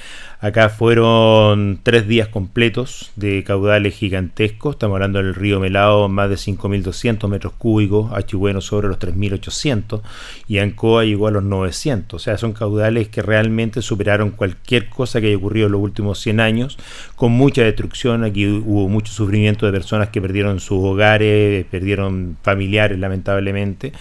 Acá 0.41 0.69
fueron 0.69 1.81
tres 1.83 2.07
días 2.07 2.29
completos 2.29 3.11
de 3.17 3.43
caudales 3.43 3.97
gigantescos. 3.97 4.77
Estamos 4.77 4.95
hablando 4.95 5.19
del 5.19 5.35
río 5.35 5.59
Melao, 5.59 6.09
más 6.09 6.31
de 6.31 6.37
5.200 6.37 7.29
metros 7.29 7.55
cúbicos, 7.59 8.13
Achibueno 8.13 8.61
sobre 8.61 8.87
los 8.87 9.01
3.800 9.01 10.01
y 10.47 10.59
Ancoa 10.59 11.05
llegó 11.05 11.27
a 11.27 11.33
los 11.33 11.43
900. 11.43 12.15
O 12.15 12.23
sea, 12.23 12.39
son 12.39 12.53
caudales 12.53 13.09
que 13.09 13.21
realmente 13.21 13.83
superaron 13.83 14.31
cualquier 14.31 14.89
cosa 14.89 15.21
que 15.21 15.27
haya 15.27 15.37
ocurrido 15.37 15.67
en 15.67 15.73
los 15.73 15.81
últimos 15.81 16.21
100 16.21 16.39
años, 16.39 16.79
con 17.17 17.33
mucha 17.33 17.65
destrucción. 17.65 18.23
Aquí 18.23 18.47
hubo 18.47 18.89
mucho 18.89 19.13
sufrimiento 19.13 19.67
de 19.67 19.73
personas 19.73 20.11
que 20.11 20.23
perdieron 20.23 20.61
sus 20.61 20.85
hogares, 20.85 21.67
perdieron 21.69 22.37
familiares 22.43 22.68
lamentablemente. 22.71 23.93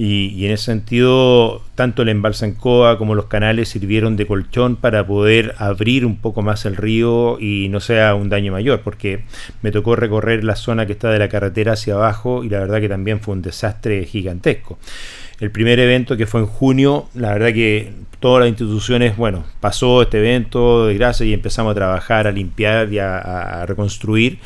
Y, 0.00 0.46
en 0.46 0.52
ese 0.52 0.66
sentido, 0.66 1.60
tanto 1.74 2.02
el 2.02 2.08
embalse 2.08 2.44
Ancoa 2.44 2.98
como 2.98 3.16
los 3.16 3.24
canales 3.24 3.68
sirvieron 3.68 4.16
de 4.16 4.28
colchón 4.28 4.76
para 4.76 5.04
poder 5.04 5.56
abrir 5.58 6.06
un 6.06 6.18
poco 6.18 6.40
más 6.40 6.64
el 6.66 6.76
río 6.76 7.36
y 7.40 7.68
no 7.68 7.80
sea 7.80 8.14
un 8.14 8.28
daño 8.28 8.52
mayor, 8.52 8.82
porque 8.82 9.24
me 9.60 9.72
tocó 9.72 9.96
recorrer 9.96 10.44
la 10.44 10.54
zona 10.54 10.86
que 10.86 10.92
está 10.92 11.10
de 11.10 11.18
la 11.18 11.28
carretera 11.28 11.72
hacia 11.72 11.94
abajo 11.94 12.44
y 12.44 12.48
la 12.48 12.60
verdad 12.60 12.80
que 12.80 12.88
también 12.88 13.18
fue 13.18 13.34
un 13.34 13.42
desastre 13.42 14.04
gigantesco. 14.04 14.78
El 15.40 15.50
primer 15.50 15.80
evento 15.80 16.16
que 16.16 16.26
fue 16.26 16.42
en 16.42 16.46
junio, 16.46 17.08
la 17.14 17.32
verdad 17.32 17.52
que 17.52 17.92
todas 18.20 18.40
las 18.42 18.48
instituciones, 18.50 19.16
bueno, 19.16 19.46
pasó 19.58 20.02
este 20.02 20.18
evento 20.18 20.86
de 20.86 20.94
gracia 20.94 21.26
y 21.26 21.32
empezamos 21.32 21.72
a 21.72 21.74
trabajar, 21.74 22.28
a 22.28 22.30
limpiar 22.30 22.92
y 22.92 23.00
a 23.00 23.64
reconstruir 23.66 24.38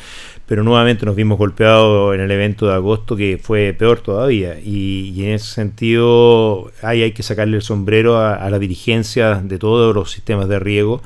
pero 0.47 0.63
nuevamente 0.63 1.05
nos 1.05 1.15
vimos 1.15 1.37
golpeados 1.37 2.13
en 2.13 2.21
el 2.21 2.31
evento 2.31 2.67
de 2.67 2.73
agosto 2.73 3.15
que 3.15 3.39
fue 3.41 3.73
peor 3.73 4.01
todavía 4.01 4.59
y, 4.59 5.23
en 5.23 5.31
ese 5.31 5.53
sentido 5.53 6.71
hay, 6.81 7.03
hay 7.03 7.11
que 7.13 7.23
sacarle 7.23 7.57
el 7.57 7.61
sombrero 7.61 8.17
a, 8.17 8.49
la 8.49 8.59
dirigencia 8.59 9.35
de 9.35 9.57
todos 9.57 9.95
los 9.95 10.11
sistemas 10.11 10.49
de 10.49 10.59
riego 10.59 11.01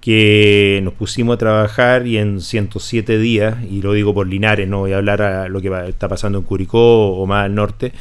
que 0.00 0.80
nos 0.84 0.92
pusimos 0.92 1.36
a 1.36 1.38
trabajar 1.38 2.06
y 2.06 2.18
en 2.18 2.42
107 2.42 3.16
días, 3.16 3.56
y 3.70 3.80
lo 3.80 3.94
digo 3.94 4.12
por 4.12 4.26
Linares, 4.26 4.68
no 4.68 4.80
voy 4.80 4.92
a 4.92 4.98
hablar 4.98 5.22
a 5.22 5.48
lo 5.48 5.62
que 5.62 5.70
está 5.88 6.08
pasando 6.08 6.36
en 6.36 6.44
Curicó 6.44 7.16
o 7.16 7.24
más 7.24 7.46
al 7.46 7.54
norte, 7.54 7.94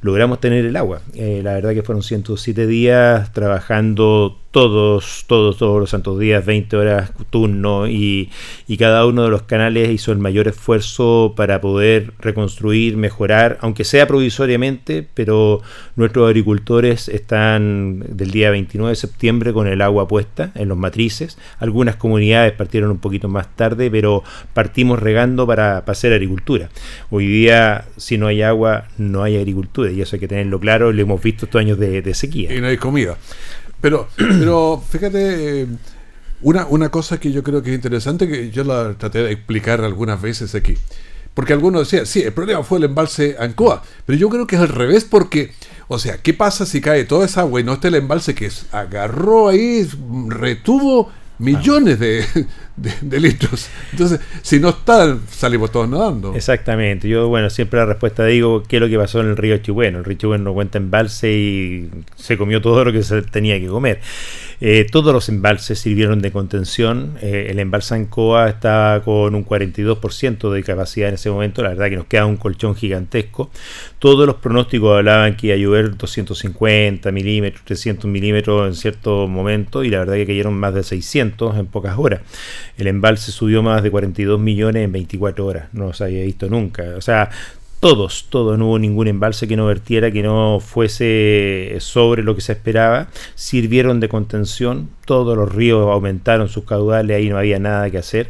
logramos 0.00 0.40
tener 0.40 0.64
el 0.64 0.74
agua. 0.76 1.02
Eh, 1.14 1.40
la 1.44 1.52
verdad 1.52 1.74
que 1.74 1.82
fueron 1.82 2.02
107 2.02 2.66
días 2.66 3.30
trabajando 3.34 4.38
todos, 4.50 5.24
todos, 5.28 5.58
todos 5.58 5.78
los 5.78 5.90
santos 5.90 6.18
días, 6.18 6.44
20 6.44 6.76
horas 6.76 7.12
turno 7.30 7.86
y, 7.86 8.30
y, 8.66 8.76
cada 8.78 9.06
uno 9.06 9.22
de 9.22 9.28
los 9.30 9.42
canales 9.42 9.90
hizo 9.90 10.10
el 10.10 10.18
mayor 10.18 10.48
esfuerzo 10.48 11.34
para 11.36 11.60
poder 11.60 12.12
reconstruir, 12.18 12.96
mejorar, 12.96 13.58
aunque 13.60 13.84
sea 13.84 14.08
provisoriamente, 14.08 15.06
pero 15.14 15.62
nuestros 15.94 16.26
agricultores 16.26 17.08
están 17.08 18.04
del 18.08 18.32
día 18.32 18.50
29 18.50 18.90
de 18.90 18.96
septiembre 18.96 19.52
con 19.52 19.68
el 19.68 19.80
agua 19.82 20.08
puesta 20.08 20.50
en 20.56 20.68
los 20.68 20.76
matrices. 20.76 21.38
Algunas 21.60 21.94
comunidades 21.94 22.52
partieron 22.52 22.90
un 22.90 22.98
poquito 22.98 23.28
más 23.28 23.54
tarde, 23.54 23.88
pero 23.88 24.24
partimos 24.52 24.98
regando 24.98 25.46
para, 25.46 25.78
hacer 25.78 26.12
agricultura. 26.12 26.70
Hoy 27.10 27.26
día, 27.26 27.84
si 27.96 28.18
no 28.18 28.26
hay 28.26 28.42
agua, 28.42 28.86
no 28.98 29.22
hay 29.22 29.36
agricultura 29.36 29.90
y 29.90 30.00
eso 30.00 30.16
hay 30.16 30.20
que 30.20 30.28
tenerlo 30.28 30.58
claro, 30.58 30.92
lo 30.92 31.02
hemos 31.02 31.22
visto 31.22 31.44
estos 31.44 31.60
años 31.60 31.78
de, 31.78 32.02
de 32.02 32.14
sequía. 32.14 32.52
Y 32.54 32.60
no 32.60 32.66
hay 32.66 32.76
comida. 32.76 33.16
Pero, 33.80 34.08
pero 34.16 34.82
fíjate, 34.88 35.62
eh, 35.62 35.66
una, 36.42 36.66
una 36.66 36.90
cosa 36.90 37.18
que 37.18 37.32
yo 37.32 37.42
creo 37.42 37.62
que 37.62 37.70
es 37.70 37.76
interesante, 37.76 38.28
que 38.28 38.50
yo 38.50 38.64
la 38.64 38.94
traté 38.94 39.22
de 39.22 39.32
explicar 39.32 39.82
algunas 39.82 40.20
veces 40.20 40.54
aquí. 40.54 40.76
Porque 41.34 41.52
algunos 41.52 41.82
decían, 41.82 42.06
sí, 42.06 42.22
el 42.22 42.32
problema 42.32 42.62
fue 42.62 42.78
el 42.78 42.84
embalse 42.84 43.36
Ancoa, 43.38 43.82
pero 44.04 44.18
yo 44.18 44.28
creo 44.28 44.46
que 44.46 44.56
es 44.56 44.62
al 44.62 44.68
revés 44.68 45.04
porque, 45.04 45.52
o 45.88 45.98
sea, 45.98 46.18
¿qué 46.18 46.34
pasa 46.34 46.66
si 46.66 46.80
cae 46.80 47.04
toda 47.04 47.24
esa 47.24 47.42
agua 47.42 47.60
y 47.60 47.64
no 47.64 47.74
está 47.74 47.88
el 47.88 47.94
embalse 47.94 48.34
que 48.34 48.50
agarró 48.72 49.48
ahí, 49.48 49.88
retuvo 50.26 51.10
millones 51.40 51.98
de, 51.98 52.24
de, 52.76 53.20
litros. 53.20 53.68
Entonces, 53.92 54.20
si 54.42 54.60
no 54.60 54.70
está, 54.70 55.18
salimos 55.30 55.72
todos 55.72 55.88
nadando. 55.88 56.34
Exactamente. 56.34 57.08
Yo, 57.08 57.28
bueno, 57.28 57.50
siempre 57.50 57.80
la 57.80 57.86
respuesta 57.86 58.24
digo, 58.26 58.62
¿qué 58.62 58.76
es 58.76 58.82
lo 58.82 58.88
que 58.88 58.98
pasó 58.98 59.20
en 59.20 59.28
el 59.28 59.36
río 59.36 59.58
Chihueno? 59.58 59.98
El 59.98 60.04
río 60.04 60.18
Chihueno 60.18 60.44
no 60.44 60.54
cuenta 60.54 60.78
embalse 60.78 61.32
y 61.32 61.90
se 62.16 62.36
comió 62.38 62.60
todo 62.60 62.84
lo 62.84 62.92
que 62.92 63.02
se 63.02 63.22
tenía 63.22 63.58
que 63.58 63.66
comer. 63.66 64.00
Eh, 64.60 64.86
todos 64.90 65.14
los 65.14 65.28
embalses 65.30 65.78
sirvieron 65.78 66.20
de 66.20 66.32
contención. 66.32 67.16
Eh, 67.22 67.46
el 67.50 67.58
embalse 67.58 67.94
Ancoa 67.94 68.48
estaba 68.48 69.02
con 69.02 69.34
un 69.34 69.44
42% 69.44 70.50
de 70.50 70.62
capacidad 70.62 71.08
en 71.08 71.14
ese 71.14 71.30
momento. 71.30 71.62
La 71.62 71.70
verdad 71.70 71.88
que 71.88 71.96
nos 71.96 72.06
queda 72.06 72.26
un 72.26 72.36
colchón 72.36 72.76
gigantesco. 72.76 73.50
Todos 73.98 74.26
los 74.26 74.36
pronósticos 74.36 74.98
hablaban 74.98 75.36
que 75.36 75.48
iba 75.48 75.54
a 75.56 75.58
llover 75.58 75.96
250 75.96 77.10
milímetros, 77.10 77.64
300 77.64 78.10
milímetros 78.10 78.68
en 78.68 78.74
cierto 78.74 79.26
momento 79.28 79.82
y 79.82 79.90
la 79.90 80.00
verdad 80.00 80.14
que 80.14 80.26
cayeron 80.26 80.54
más 80.54 80.74
de 80.74 80.82
600 80.82 81.56
en 81.56 81.66
pocas 81.66 81.98
horas. 81.98 82.20
El 82.76 82.86
embalse 82.86 83.32
subió 83.32 83.62
más 83.62 83.82
de 83.82 83.90
42 83.90 84.38
millones 84.38 84.84
en 84.84 84.92
24 84.92 85.46
horas. 85.46 85.68
No 85.72 85.92
se 85.94 86.04
había 86.04 86.22
visto 86.24 86.48
nunca. 86.48 86.84
O 86.96 87.00
sea, 87.00 87.30
todos, 87.80 88.26
todos, 88.28 88.58
no 88.58 88.66
hubo 88.66 88.78
ningún 88.78 89.08
embalse 89.08 89.48
que 89.48 89.56
no 89.56 89.66
vertiera, 89.66 90.10
que 90.10 90.22
no 90.22 90.60
fuese 90.60 91.76
sobre 91.80 92.22
lo 92.22 92.34
que 92.34 92.42
se 92.42 92.52
esperaba, 92.52 93.08
sirvieron 93.34 94.00
de 94.00 94.08
contención, 94.10 94.90
todos 95.10 95.36
los 95.36 95.52
ríos 95.52 95.90
aumentaron 95.90 96.48
sus 96.48 96.64
caudales, 96.64 97.16
ahí 97.16 97.28
no 97.28 97.38
había 97.38 97.58
nada 97.58 97.90
que 97.90 97.98
hacer. 97.98 98.28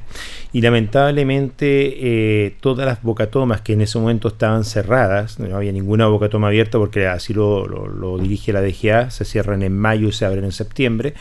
Y 0.53 0.63
lamentablemente 0.63 2.47
eh, 2.47 2.57
todas 2.61 2.87
las 2.87 3.03
bocatomas 3.03 3.61
que 3.61 3.75
en 3.75 3.83
ese 3.83 3.99
momento 3.99 4.29
estaban 4.29 4.65
cerradas, 4.65 5.39
no 5.39 5.55
había 5.55 5.73
ninguna 5.73 6.07
bocatoma 6.07 6.49
abierta 6.49 6.79
porque 6.79 7.07
así 7.07 7.35
lo, 7.35 8.17
dirige 8.19 8.53
la 8.53 8.63
DGA, 8.63 9.11
se 9.11 9.25
cierran 9.25 9.63
en 9.63 9.77
mayo 9.77 10.09
y 10.09 10.13
se 10.13 10.25
abren 10.25 10.45
en 10.45 10.53
septiembre, 10.53 11.13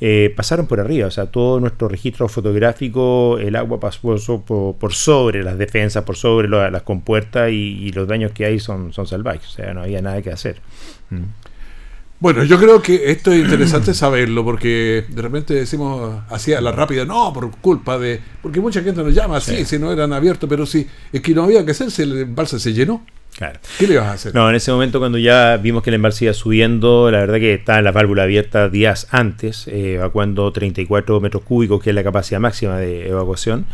eh, 0.00 0.34
pasaron 0.36 0.66
por 0.66 0.80
arriba, 0.80 1.06
o 1.06 1.10
sea, 1.10 1.26
todo 1.26 1.60
nuestro 1.60 1.88
registro 1.88 2.28
fotográfico, 2.28 3.38
el 3.38 3.56
agua 3.56 3.78
pasó 3.78 4.42
por, 4.44 4.94
sobre 4.94 5.44
las 5.44 5.58
defensas, 5.58 6.02
por 6.02 6.16
sobre 6.16 6.48
las 6.48 6.82
compuertas 6.82 7.52
y, 7.52 7.73
los 7.92 8.06
daños 8.08 8.32
que 8.32 8.44
hay 8.44 8.58
son, 8.58 8.92
son 8.92 9.06
salvajes, 9.06 9.48
o 9.48 9.50
sea, 9.50 9.74
no 9.74 9.82
había 9.82 10.02
nada 10.02 10.20
que 10.22 10.30
hacer. 10.30 10.60
Mm. 11.10 11.24
Bueno, 12.20 12.42
yo 12.44 12.58
creo 12.58 12.80
que 12.80 13.10
esto 13.10 13.32
es 13.32 13.40
interesante 13.44 13.92
saberlo 13.94 14.44
porque 14.44 15.04
de 15.08 15.22
repente 15.22 15.52
decimos 15.52 16.22
así 16.30 16.54
a 16.54 16.60
la 16.60 16.72
rápida, 16.72 17.04
no, 17.04 17.32
por 17.32 17.50
culpa 17.58 17.98
de. 17.98 18.20
Porque 18.40 18.60
mucha 18.60 18.82
gente 18.82 19.02
nos 19.02 19.14
llama 19.14 19.36
así, 19.36 19.64
si 19.64 19.78
no 19.78 19.92
eran 19.92 20.12
abiertos, 20.12 20.48
pero 20.48 20.64
sí, 20.64 20.86
es 21.12 21.20
que 21.20 21.34
no 21.34 21.44
había 21.44 21.64
que 21.64 21.72
hacer, 21.72 21.90
si 21.90 22.02
el 22.02 22.18
embalse 22.18 22.58
se 22.58 22.72
llenó. 22.72 23.04
Claro. 23.36 23.58
¿Qué 23.78 23.88
le 23.88 23.96
vas 23.96 24.06
a 24.06 24.12
hacer? 24.12 24.34
No, 24.34 24.48
en 24.48 24.54
ese 24.54 24.70
momento 24.70 25.00
cuando 25.00 25.18
ya 25.18 25.56
vimos 25.56 25.82
que 25.82 25.90
el 25.90 25.94
embalse 25.94 26.26
iba 26.26 26.34
subiendo, 26.34 27.10
la 27.10 27.18
verdad 27.18 27.38
que 27.38 27.54
estaba 27.54 27.82
la 27.82 27.90
válvula 27.90 28.22
abierta 28.22 28.68
días 28.68 29.08
antes, 29.10 29.66
eh, 29.66 29.94
evacuando 29.94 30.52
34 30.52 31.20
metros 31.20 31.42
cúbicos, 31.42 31.82
que 31.82 31.90
es 31.90 31.96
la 31.96 32.04
capacidad 32.04 32.38
máxima 32.38 32.76
de 32.76 33.08
evacuación. 33.08 33.66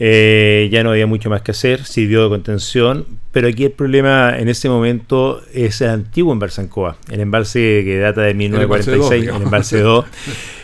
Eh, 0.00 0.68
ya 0.70 0.84
no 0.84 0.90
había 0.90 1.06
mucho 1.06 1.28
más 1.28 1.42
que 1.42 1.50
hacer, 1.50 1.84
sirvió 1.84 2.22
de 2.22 2.28
contención, 2.28 3.04
pero 3.32 3.48
aquí 3.48 3.64
el 3.64 3.72
problema 3.72 4.38
en 4.38 4.48
ese 4.48 4.68
momento 4.68 5.42
es 5.52 5.80
el 5.80 5.90
antiguo 5.90 6.32
embalse 6.32 6.60
Ancoa, 6.60 6.96
el 7.10 7.20
embalse 7.20 7.82
que 7.84 7.98
data 7.98 8.22
de 8.22 8.34
1946, 8.34 9.28
el 9.28 9.42
embalse 9.42 9.80
2. 9.80 10.04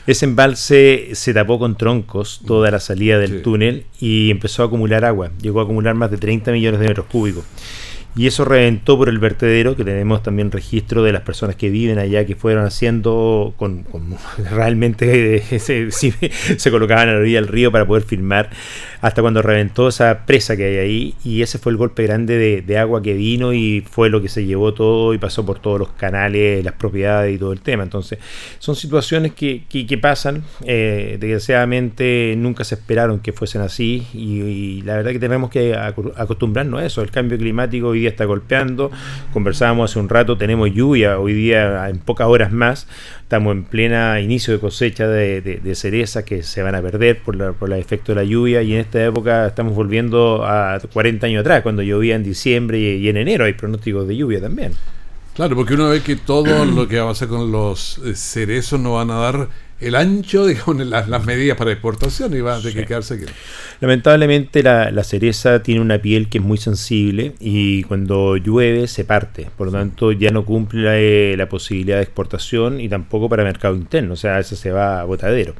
Ese 0.07 0.26
embalse 0.26 1.09
se 1.14 1.33
tapó 1.33 1.59
con 1.59 1.79
troncos 1.79 2.43
toda 2.47 2.71
la 2.71 2.79
salida 2.79 3.19
del 3.19 3.41
túnel 3.41 3.87
y 3.99 4.31
empezó 4.31 4.62
a 4.62 4.67
acumular 4.67 5.03
agua, 5.03 5.31
llegó 5.41 5.61
a 5.61 5.62
acumular 5.62 5.95
más 5.95 6.11
de 6.11 6.19
30 6.19 6.53
millones 6.53 6.79
de 6.79 6.88
metros 6.88 7.07
cúbicos. 7.07 7.45
Y 8.17 8.29
eso 8.29 8.45
reventó 8.45 8.97
por 8.97 9.09
el 9.09 9.19
vertedero, 9.19 9.75
que 9.75 9.83
tenemos 9.83 10.23
también 10.23 10.53
registro 10.53 11.03
de 11.03 11.11
las 11.11 11.23
personas 11.23 11.57
que 11.57 11.69
viven 11.69 11.99
allá, 11.99 12.25
que 12.25 12.37
fueron 12.37 12.64
haciendo 12.64 13.55
con, 13.57 13.87
realmente 14.50 15.43
se, 15.59 15.91
se, 15.91 16.71
colocaban 16.71 17.09
a 17.09 17.12
la 17.12 17.19
orilla 17.19 17.41
del 17.41 17.49
río 17.49 17.73
para 17.73 17.87
poder 17.87 18.05
filmar, 18.05 18.50
hasta 19.05 19.21
cuando 19.21 19.43
reventó 19.43 19.89
esa 19.89 20.25
presa 20.25 20.57
que 20.57 20.65
hay 20.65 20.77
ahí, 20.79 21.15
y 21.25 21.43
ese 21.43 21.59
fue 21.59 21.73
el 21.73 21.77
golpe 21.77 22.05
grande 22.05 22.63
de, 22.63 22.79
agua 22.79 23.03
que 23.03 23.13
vino 23.13 23.53
y 23.53 23.83
fue 23.83 24.09
lo 24.09 24.23
que 24.23 24.31
se 24.31 24.47
llevó 24.47 24.73
todo 24.73 25.13
y 25.13 25.19
pasó 25.19 25.45
por 25.45 25.59
todos 25.59 25.79
los 25.79 25.91
canales, 25.91 26.65
las 26.65 26.73
propiedades 26.73 27.35
y 27.35 27.39
todo 27.39 27.53
el 27.53 27.61
tema. 27.61 27.83
Entonces, 27.83 28.19
son 28.59 28.75
situaciones 28.77 29.35
que, 29.35 29.65
que, 29.69 29.99
pasan, 29.99 30.43
eh, 30.65 31.19
desgraciadamente 31.21 32.35
nunca 32.39 32.65
se 32.65 32.77
esperaron 32.77 33.21
que 33.21 33.35
fuesen 33.35 33.61
así, 33.61 34.07
y, 34.15 34.81
la 34.81 34.97
verdad 34.97 35.11
que 35.11 35.19
tenemos 35.19 35.51
que 35.51 35.77
acostumbrarnos 35.77 36.81
a 36.81 36.87
eso, 36.87 37.03
el 37.03 37.11
cambio 37.11 37.37
climático 37.37 37.95
y 37.95 38.07
está 38.07 38.25
golpeando. 38.25 38.91
Conversábamos 39.35 39.91
hace 39.91 40.01
un 40.01 40.09
rato, 40.09 40.39
tenemos 40.39 40.71
lluvia 40.73 41.19
hoy 41.19 41.35
día 41.35 41.91
en 41.91 41.99
pocas 41.99 42.27
horas 42.27 42.53
más. 42.53 42.89
Estamos 43.35 43.57
en 43.57 43.64
plena 43.64 44.21
inicio 44.21 44.55
de 44.55 44.61
cosecha 44.61 45.09
de, 45.09 45.41
de, 45.41 45.75
cerezas 45.75 46.23
que 46.23 46.45
se 46.45 46.62
van 46.62 46.76
a 46.76 46.81
perder 46.81 47.21
por, 47.21 47.55
por 47.55 47.73
el 47.73 47.81
efecto 47.81 48.12
de 48.12 48.23
la 48.23 48.23
lluvia 48.23 48.62
y 48.62 48.75
en 48.75 48.79
esta 48.83 49.05
época 49.05 49.49
estamos 49.49 49.75
volviendo 49.75 50.47
a 50.47 50.79
40 50.93 51.26
años 51.26 51.41
atrás, 51.41 51.64
cuando 51.64 51.83
llovía 51.83 52.14
en 52.14 52.23
diciembre 52.23 52.79
y, 52.79 53.09
en 53.09 53.17
enero 53.17 53.45
hay 53.45 53.55
pronósticos 53.55 54.07
de 54.07 54.17
lluvia 54.17 54.41
también. 54.41 54.75
Claro, 55.35 55.57
porque 55.57 55.75
uno 55.75 55.88
ve 55.88 56.00
que 56.00 56.14
todo 56.14 56.64
lo 56.76 56.87
que 56.87 57.00
va 57.00 57.09
a 57.09 57.11
hacer 57.11 57.26
con 57.26 57.50
los 57.50 57.99
eh, 58.05 58.14
cerezos 58.14 58.79
no 58.79 58.95
van 58.95 59.11
a 59.11 59.17
dar 59.17 59.49
el 59.81 59.95
ancho, 59.95 60.47
digamos, 60.47 60.87
las, 60.87 61.09
las 61.09 61.25
medidas 61.25 61.57
para 61.57 61.73
exportación 61.73 62.35
y 62.35 62.40
va 62.40 62.57
a 62.57 62.59
tener 62.61 62.75
que 62.75 62.87
quedarse 62.87 63.14
aquí. 63.14 63.25
Lamentablemente 63.81 64.62
la, 64.62 65.04
cereza 65.04 65.62
tiene 65.62 65.81
una 65.81 65.99
piel 65.99 66.28
que 66.28 66.38
es 66.38 66.45
muy 66.45 66.57
sensible 66.57 67.35
y 67.40 67.83
cuando 67.83 68.37
llueve 68.37 68.87
se 68.87 69.04
parte, 69.04 69.49
por 69.57 69.66
lo 69.66 69.73
tanto 69.73 70.12
ya 70.12 70.31
no 70.31 70.45
cumple 70.45 71.37
la, 71.37 71.49
posibilidad 71.49 71.97
de 71.97 72.02
exportación 72.02 72.81
y 72.81 72.88
tampoco 72.88 73.28
para 73.28 73.45
mercado 73.45 73.76
interno, 73.76 74.14
o 74.14 74.16
sea, 74.16 74.38
eso 74.38 74.57
se 74.57 74.71
va 74.71 75.00
a 75.00 75.04
botadero. 75.04 75.54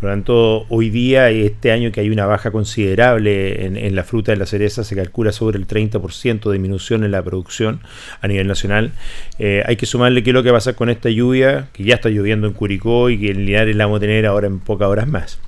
Por 0.00 0.08
lo 0.08 0.14
tanto, 0.14 0.66
hoy 0.68 0.90
día, 0.90 1.30
este 1.30 1.72
año 1.72 1.90
que 1.92 2.00
hay 2.00 2.10
una 2.10 2.26
baja 2.26 2.50
considerable 2.50 3.64
en, 3.64 3.94
la 3.94 4.04
fruta 4.04 4.32
de 4.32 4.38
la 4.38 4.46
cereza, 4.46 4.84
se 4.84 4.94
calcula 4.94 5.32
sobre 5.32 5.58
el 5.58 5.66
30% 5.66 6.44
de 6.44 6.52
disminución 6.52 7.04
en 7.04 7.10
la 7.10 7.22
producción 7.22 7.80
a 8.20 8.28
nivel 8.28 8.46
nacional. 8.46 8.92
Eh, 9.38 9.62
hay 9.66 9.76
que 9.76 9.86
sumarle 9.86 10.22
qué 10.22 10.30
es 10.30 10.34
lo 10.34 10.42
que 10.42 10.50
va 10.50 10.58
a 10.58 10.60
pasar 10.60 10.74
con 10.74 10.90
esta 10.90 11.08
lluvia, 11.10 11.68
que 11.72 11.84
ya 11.84 11.94
está 11.94 12.08
lloviendo 12.08 12.46
en 12.46 12.52
Curicó 12.52 13.10
y 13.10 13.18
que 13.18 13.30
en 13.30 13.44
Linares 13.52 13.76
la 13.76 13.84
vamos 13.84 13.98
a 13.98 14.00
tener 14.00 14.24
ahora 14.24 14.46
en 14.46 14.60
pocas 14.60 14.88
horas 14.88 15.06
más. 15.06 15.38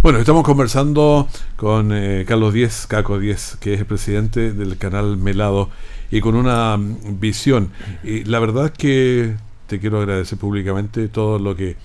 Bueno, 0.00 0.18
estamos 0.18 0.42
conversando 0.42 1.28
con 1.56 1.92
eh, 1.92 2.24
Carlos 2.26 2.54
Díez, 2.54 2.86
Caco 2.86 3.18
Díez, 3.18 3.58
que 3.60 3.74
es 3.74 3.80
el 3.80 3.84
presidente 3.84 4.54
del 4.54 4.78
canal 4.78 5.18
Melado, 5.18 5.68
y 6.10 6.22
con 6.22 6.34
una 6.34 6.78
mm, 6.78 7.20
visión. 7.20 7.72
Y 8.02 8.24
la 8.24 8.38
verdad 8.38 8.66
es 8.66 8.70
que 8.70 9.34
te 9.66 9.78
quiero 9.78 9.98
agradecer 9.98 10.38
públicamente 10.38 11.08
todo 11.08 11.38
lo 11.38 11.54
que 11.54 11.76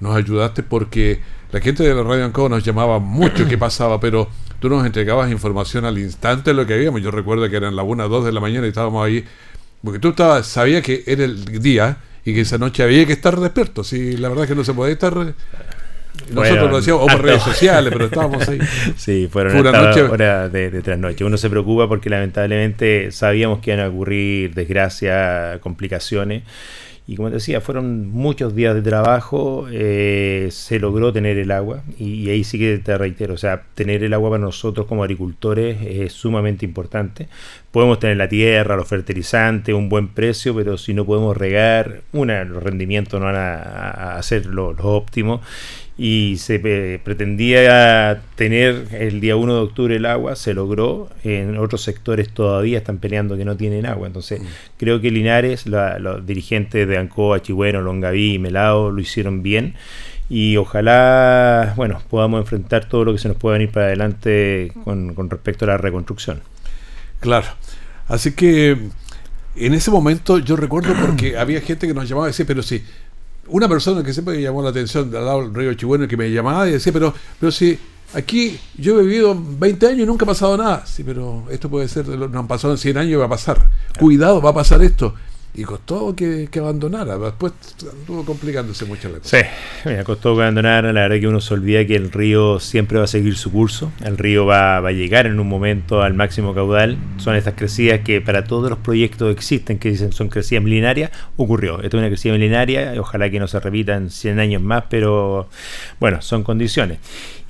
nos 0.00 0.16
ayudaste, 0.16 0.64
porque 0.64 1.20
la 1.52 1.60
gente 1.60 1.84
de 1.84 1.94
la 1.94 2.02
Radio 2.02 2.24
Ancoa 2.24 2.48
nos 2.48 2.64
llamaba 2.64 2.98
mucho 2.98 3.46
qué 3.46 3.56
pasaba, 3.56 4.00
pero 4.00 4.28
tú 4.58 4.68
nos 4.68 4.84
entregabas 4.84 5.30
información 5.30 5.84
al 5.84 5.96
instante 5.98 6.50
de 6.50 6.54
lo 6.54 6.66
que 6.66 6.74
habíamos. 6.74 7.02
Yo 7.02 7.12
recuerdo 7.12 7.48
que 7.48 7.56
eran 7.56 7.76
las 7.76 7.86
1 7.86 8.08
2 8.08 8.24
de 8.24 8.32
la 8.32 8.40
mañana 8.40 8.66
y 8.66 8.70
estábamos 8.70 9.06
ahí, 9.06 9.24
porque 9.84 10.00
tú 10.00 10.08
estabas, 10.08 10.48
sabías 10.48 10.82
que 10.82 11.04
era 11.06 11.24
el 11.24 11.62
día 11.62 11.98
y 12.28 12.34
que 12.34 12.42
esa 12.42 12.58
noche 12.58 12.82
había 12.82 13.06
que 13.06 13.14
estar 13.14 13.40
despiertos. 13.40 13.92
Y 13.94 14.18
la 14.18 14.28
verdad 14.28 14.44
es 14.44 14.50
que 14.50 14.54
no 14.54 14.62
se 14.62 14.74
podía 14.74 14.92
estar 14.92 15.14
nosotros 16.30 16.70
lo 16.70 16.76
hacíamos 16.76 17.12
por 17.12 17.22
redes 17.22 17.42
sociales, 17.42 17.90
pero 17.92 18.06
estábamos 18.06 18.46
ahí. 18.48 18.58
Sí, 18.96 19.28
fueron 19.30 19.66
horas 19.66 20.52
de, 20.52 20.70
de 20.70 20.82
trasnoche. 20.82 21.24
Uno 21.24 21.38
se 21.38 21.48
preocupa 21.48 21.88
porque 21.88 22.10
lamentablemente 22.10 23.12
sabíamos 23.12 23.60
que 23.60 23.72
iban 23.72 23.84
a 23.84 23.88
ocurrir 23.88 24.52
desgracias, 24.54 25.58
complicaciones. 25.60 26.42
Y 27.08 27.16
como 27.16 27.30
te 27.30 27.36
decía, 27.36 27.62
fueron 27.62 28.10
muchos 28.10 28.54
días 28.54 28.74
de 28.74 28.82
trabajo, 28.82 29.66
eh, 29.72 30.48
se 30.52 30.78
logró 30.78 31.10
tener 31.10 31.38
el 31.38 31.50
agua 31.50 31.82
y, 31.98 32.28
ahí 32.28 32.44
sí 32.44 32.58
que 32.58 32.76
te 32.76 32.98
reitero, 32.98 33.32
o 33.32 33.38
sea, 33.38 33.62
tener 33.74 34.04
el 34.04 34.12
agua 34.12 34.28
para 34.28 34.42
nosotros 34.42 34.86
como 34.86 35.04
agricultores 35.04 35.78
es 35.80 36.12
sumamente 36.12 36.66
importante. 36.66 37.28
Podemos 37.70 37.98
tener 37.98 38.18
la 38.18 38.28
tierra, 38.28 38.76
los 38.76 38.86
fertilizantes, 38.86 39.74
un 39.74 39.88
buen 39.88 40.08
precio, 40.08 40.54
pero 40.54 40.76
si 40.76 40.92
no 40.92 41.06
podemos 41.06 41.34
regar, 41.34 42.02
una, 42.12 42.44
los 42.44 42.62
rendimientos 42.62 43.18
no 43.18 43.24
van 43.24 43.36
a, 43.36 44.18
a 44.18 44.22
ser 44.22 44.44
lo, 44.44 44.74
lo 44.74 44.84
óptimo 44.84 45.40
y 45.98 46.36
se 46.38 46.60
pretendía 47.02 48.22
tener 48.36 48.86
el 48.92 49.20
día 49.20 49.34
1 49.34 49.52
de 49.52 49.60
octubre 49.60 49.96
el 49.96 50.06
agua, 50.06 50.36
se 50.36 50.54
logró, 50.54 51.10
en 51.24 51.58
otros 51.58 51.82
sectores 51.82 52.30
todavía 52.30 52.78
están 52.78 52.98
peleando 52.98 53.36
que 53.36 53.44
no 53.44 53.56
tienen 53.56 53.84
agua, 53.84 54.06
entonces 54.06 54.40
mm. 54.40 54.44
creo 54.76 55.00
que 55.00 55.10
Linares, 55.10 55.66
los 55.66 56.24
dirigentes 56.24 56.86
de 56.86 56.98
Ancoa, 56.98 57.42
Chihueno, 57.42 57.80
Longaví 57.80 58.34
y 58.34 58.38
Melao 58.38 58.92
lo 58.92 59.00
hicieron 59.00 59.42
bien 59.42 59.74
y 60.30 60.56
ojalá, 60.56 61.72
bueno, 61.76 62.00
podamos 62.08 62.42
enfrentar 62.42 62.84
todo 62.84 63.04
lo 63.04 63.12
que 63.12 63.18
se 63.18 63.26
nos 63.26 63.36
pueda 63.36 63.54
venir 63.54 63.72
para 63.72 63.86
adelante 63.86 64.70
con, 64.84 65.14
con 65.14 65.28
respecto 65.28 65.64
a 65.64 65.68
la 65.68 65.78
reconstrucción. 65.78 66.42
Claro, 67.18 67.48
así 68.06 68.32
que 68.32 68.78
en 69.56 69.74
ese 69.74 69.90
momento 69.90 70.38
yo 70.38 70.54
recuerdo 70.54 70.94
porque 70.94 71.36
había 71.38 71.60
gente 71.60 71.88
que 71.88 71.94
nos 71.94 72.08
llamaba 72.08 72.28
y 72.28 72.30
decía, 72.30 72.46
pero 72.46 72.62
sí, 72.62 72.84
una 73.48 73.68
persona 73.68 74.02
que 74.02 74.12
siempre 74.12 74.36
me 74.36 74.42
llamó 74.42 74.62
la 74.62 74.70
atención 74.70 75.14
al 75.14 75.24
lado 75.24 75.42
del 75.42 75.54
río 75.54 75.74
Chihuahua 75.74 76.08
que 76.08 76.16
me 76.16 76.30
llamaba 76.30 76.68
y 76.68 76.72
decía, 76.72 76.92
pero, 76.92 77.14
pero 77.38 77.52
si 77.52 77.78
aquí 78.14 78.58
yo 78.76 78.98
he 78.98 79.02
vivido 79.02 79.36
20 79.36 79.86
años 79.86 80.00
y 80.00 80.06
nunca 80.06 80.24
ha 80.24 80.28
pasado 80.28 80.56
nada. 80.56 80.86
Sí, 80.86 81.02
pero 81.04 81.44
esto 81.50 81.68
puede 81.68 81.88
ser, 81.88 82.06
no 82.08 82.38
han 82.38 82.48
pasado 82.48 82.74
en 82.74 82.78
100 82.78 82.98
años 82.98 83.12
y 83.12 83.16
va 83.16 83.26
a 83.26 83.30
pasar. 83.30 83.68
Cuidado, 83.98 84.40
va 84.40 84.50
a 84.50 84.54
pasar 84.54 84.82
esto 84.82 85.14
y 85.54 85.64
costó 85.64 86.14
que, 86.14 86.48
abandonara. 86.56 87.18
Después 87.18 87.52
estuvo 87.76 88.24
complicándose 88.24 88.84
mucho 88.84 89.08
la 89.08 89.18
cosa. 89.18 89.38
Sí, 89.38 89.44
me 89.88 90.04
costó 90.04 90.36
que 90.36 90.42
abandonara. 90.42 90.92
La 90.92 91.02
verdad 91.02 91.18
que 91.18 91.26
uno 91.26 91.40
se 91.40 91.54
olvida 91.54 91.84
que 91.84 91.96
el 91.96 92.12
río 92.12 92.60
siempre 92.60 92.98
va 92.98 93.04
a 93.04 93.08
seguir 93.08 93.36
su 93.36 93.50
curso. 93.50 93.90
El 94.04 94.18
río 94.18 94.46
va, 94.46 94.80
va, 94.80 94.90
a 94.90 94.92
llegar 94.92 95.26
en 95.26 95.40
un 95.40 95.48
momento 95.48 96.02
al 96.02 96.14
máximo 96.14 96.54
caudal. 96.54 96.96
Son 97.16 97.34
estas 97.34 97.54
crecidas 97.54 98.00
que 98.00 98.20
para 98.20 98.44
todos 98.44 98.70
los 98.70 98.78
proyectos 98.78 99.32
existen, 99.32 99.78
que 99.78 99.90
dicen 99.90 100.12
son 100.12 100.28
crecidas 100.28 100.62
milenarias, 100.62 101.10
ocurrió. 101.36 101.76
Esta 101.82 101.88
es 101.88 101.94
una 101.94 102.08
crecida 102.08 102.32
milenaria. 102.34 102.94
Ojalá 102.98 103.30
que 103.30 103.40
no 103.40 103.48
se 103.48 103.58
repita 103.58 103.96
en 103.96 104.10
100 104.10 104.38
años 104.38 104.62
más, 104.62 104.84
pero 104.88 105.48
bueno, 105.98 106.22
son 106.22 106.44
condiciones. 106.44 106.98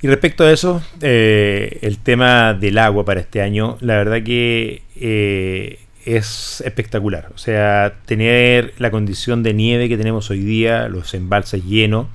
Y 0.01 0.07
respecto 0.07 0.45
a 0.45 0.53
eso, 0.53 0.81
eh, 1.03 1.79
el 1.83 1.99
tema 1.99 2.55
del 2.55 2.79
agua 2.79 3.05
para 3.05 3.21
este 3.21 3.43
año, 3.43 3.77
la 3.81 3.97
verdad 3.97 4.23
que... 4.23 4.83
Eh, 4.97 5.81
es 6.17 6.63
espectacular. 6.65 7.31
O 7.35 7.39
sea, 7.39 7.99
tener 8.07 8.75
la 8.79 8.91
condición 8.91 9.43
de 9.43 9.55
nieve 9.55 9.89
que 9.89 9.97
tenemos 9.97 10.31
hoy 10.31 10.41
día, 10.41 10.89
los 10.89 11.13
embalses 11.15 11.65
llenos, 11.65 12.07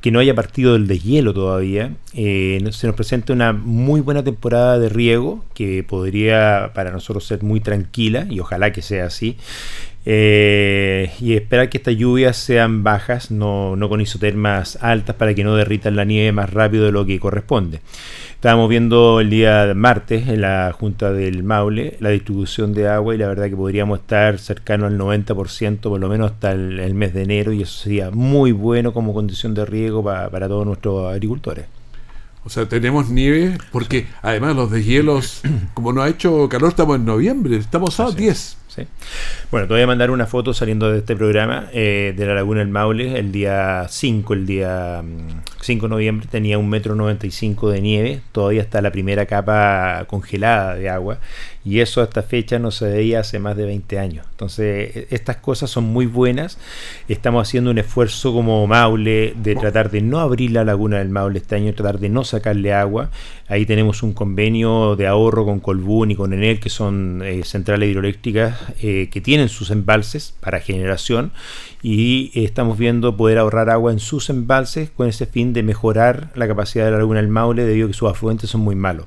que 0.00 0.10
no 0.10 0.20
haya 0.20 0.34
partido 0.34 0.74
del 0.74 0.86
deshielo 0.86 1.34
todavía, 1.34 1.96
eh, 2.14 2.62
se 2.70 2.86
nos 2.86 2.96
presenta 2.96 3.32
una 3.32 3.52
muy 3.52 4.00
buena 4.00 4.22
temporada 4.22 4.78
de 4.78 4.88
riego 4.88 5.44
que 5.54 5.82
podría 5.82 6.70
para 6.74 6.92
nosotros 6.92 7.26
ser 7.26 7.42
muy 7.42 7.60
tranquila 7.60 8.26
y 8.30 8.40
ojalá 8.40 8.72
que 8.72 8.82
sea 8.82 9.06
así. 9.06 9.36
Eh, 10.08 11.10
y 11.20 11.34
esperar 11.34 11.68
que 11.68 11.78
estas 11.78 11.96
lluvias 11.96 12.36
sean 12.36 12.84
bajas, 12.84 13.32
no, 13.32 13.74
no 13.74 13.88
con 13.88 14.00
isotermas 14.00 14.78
altas 14.80 15.16
para 15.16 15.34
que 15.34 15.42
no 15.42 15.56
derritan 15.56 15.96
la 15.96 16.04
nieve 16.04 16.30
más 16.30 16.48
rápido 16.50 16.84
de 16.84 16.92
lo 16.92 17.04
que 17.04 17.18
corresponde. 17.18 17.80
Estábamos 18.36 18.68
viendo 18.68 19.18
el 19.18 19.30
día 19.30 19.72
martes 19.74 20.28
en 20.28 20.42
la 20.42 20.72
Junta 20.78 21.12
del 21.12 21.42
Maule 21.42 21.96
la 21.98 22.10
distribución 22.10 22.72
de 22.72 22.86
agua 22.86 23.16
y 23.16 23.18
la 23.18 23.26
verdad 23.26 23.48
que 23.48 23.56
podríamos 23.56 23.98
estar 23.98 24.38
cercano 24.38 24.86
al 24.86 24.96
90% 24.96 25.80
por 25.80 25.98
lo 25.98 26.08
menos 26.08 26.30
hasta 26.30 26.52
el, 26.52 26.94
mes 26.94 27.12
de 27.12 27.22
enero 27.22 27.52
y 27.52 27.62
eso 27.62 27.82
sería 27.82 28.12
muy 28.12 28.52
bueno 28.52 28.92
como 28.92 29.12
condición 29.12 29.54
de 29.54 29.66
riego 29.66 30.04
para 30.04 30.46
todos 30.46 30.64
nuestros 30.64 31.12
agricultores. 31.12 31.66
O 32.44 32.48
sea, 32.48 32.68
tenemos 32.68 33.10
nieve 33.10 33.58
porque 33.72 34.06
además 34.22 34.54
los 34.54 34.70
deshielos, 34.70 35.40
como 35.74 35.92
no 35.92 36.02
ha 36.02 36.08
hecho 36.08 36.48
calor, 36.48 36.68
estamos 36.68 36.94
en 36.94 37.04
noviembre, 37.04 37.56
estamos 37.56 37.98
a 37.98 38.12
10. 38.12 38.58
Bueno, 39.50 39.66
te 39.66 39.74
voy 39.74 39.82
a 39.82 39.86
mandar 39.86 40.10
una 40.10 40.26
foto 40.26 40.52
saliendo 40.52 40.90
de 40.90 40.98
este 40.98 41.16
programa 41.16 41.68
eh, 41.72 42.14
de 42.16 42.26
la 42.26 42.34
Laguna 42.34 42.60
del 42.60 42.68
Maule. 42.68 43.18
El 43.18 43.32
día 43.32 43.86
5, 43.88 44.34
el 44.34 44.46
día 44.46 45.02
5 45.60 45.86
mm, 45.86 45.88
de 45.88 45.88
noviembre, 45.88 46.28
tenía 46.30 46.58
un 46.58 46.68
metro 46.68 46.94
95 46.94 47.70
de 47.70 47.80
nieve. 47.80 48.20
Todavía 48.32 48.62
está 48.62 48.82
la 48.82 48.90
primera 48.90 49.26
capa 49.26 50.04
congelada 50.08 50.74
de 50.74 50.90
agua. 50.90 51.18
Y 51.64 51.80
eso 51.80 52.00
a 52.00 52.04
esta 52.04 52.22
fecha 52.22 52.58
no 52.58 52.70
se 52.70 52.88
veía 52.88 53.20
hace 53.20 53.38
más 53.38 53.56
de 53.56 53.66
20 53.66 53.98
años. 53.98 54.26
Entonces, 54.30 54.96
e, 54.96 55.06
estas 55.10 55.36
cosas 55.36 55.70
son 55.70 55.84
muy 55.84 56.06
buenas. 56.06 56.58
Estamos 57.08 57.48
haciendo 57.48 57.70
un 57.70 57.78
esfuerzo 57.78 58.32
como 58.32 58.66
Maule 58.66 59.34
de 59.36 59.56
tratar 59.56 59.90
de 59.90 60.00
no 60.00 60.20
abrir 60.20 60.52
la 60.52 60.64
Laguna 60.64 60.98
del 60.98 61.08
Maule 61.08 61.38
este 61.38 61.56
año, 61.56 61.72
tratar 61.74 61.98
de 61.98 62.08
no 62.08 62.24
sacarle 62.24 62.72
agua. 62.72 63.10
Ahí 63.48 63.64
tenemos 63.64 64.02
un 64.02 64.12
convenio 64.12 64.96
de 64.96 65.06
ahorro 65.06 65.44
con 65.44 65.60
Colbún 65.60 66.10
y 66.10 66.16
con 66.16 66.32
Enel, 66.32 66.60
que 66.60 66.70
son 66.70 67.22
eh, 67.24 67.42
centrales 67.44 67.90
hidroeléctricas 67.90 68.55
eh, 68.82 69.08
que 69.10 69.20
tienen 69.20 69.48
sus 69.48 69.70
embalses 69.70 70.34
para 70.40 70.60
generación 70.60 71.32
y 71.88 72.32
estamos 72.34 72.76
viendo 72.76 73.16
poder 73.16 73.38
ahorrar 73.38 73.70
agua 73.70 73.92
en 73.92 74.00
sus 74.00 74.28
embalses 74.28 74.90
con 74.90 75.06
ese 75.06 75.24
fin 75.24 75.52
de 75.52 75.62
mejorar 75.62 76.32
la 76.34 76.48
capacidad 76.48 76.84
de 76.84 76.90
la 76.90 76.98
laguna 76.98 77.20
del 77.20 77.28
Maule 77.28 77.64
debido 77.64 77.86
a 77.86 77.90
que 77.90 77.94
sus 77.94 78.10
afluentes 78.10 78.50
son 78.50 78.62
muy 78.62 78.74
malos. 78.74 79.06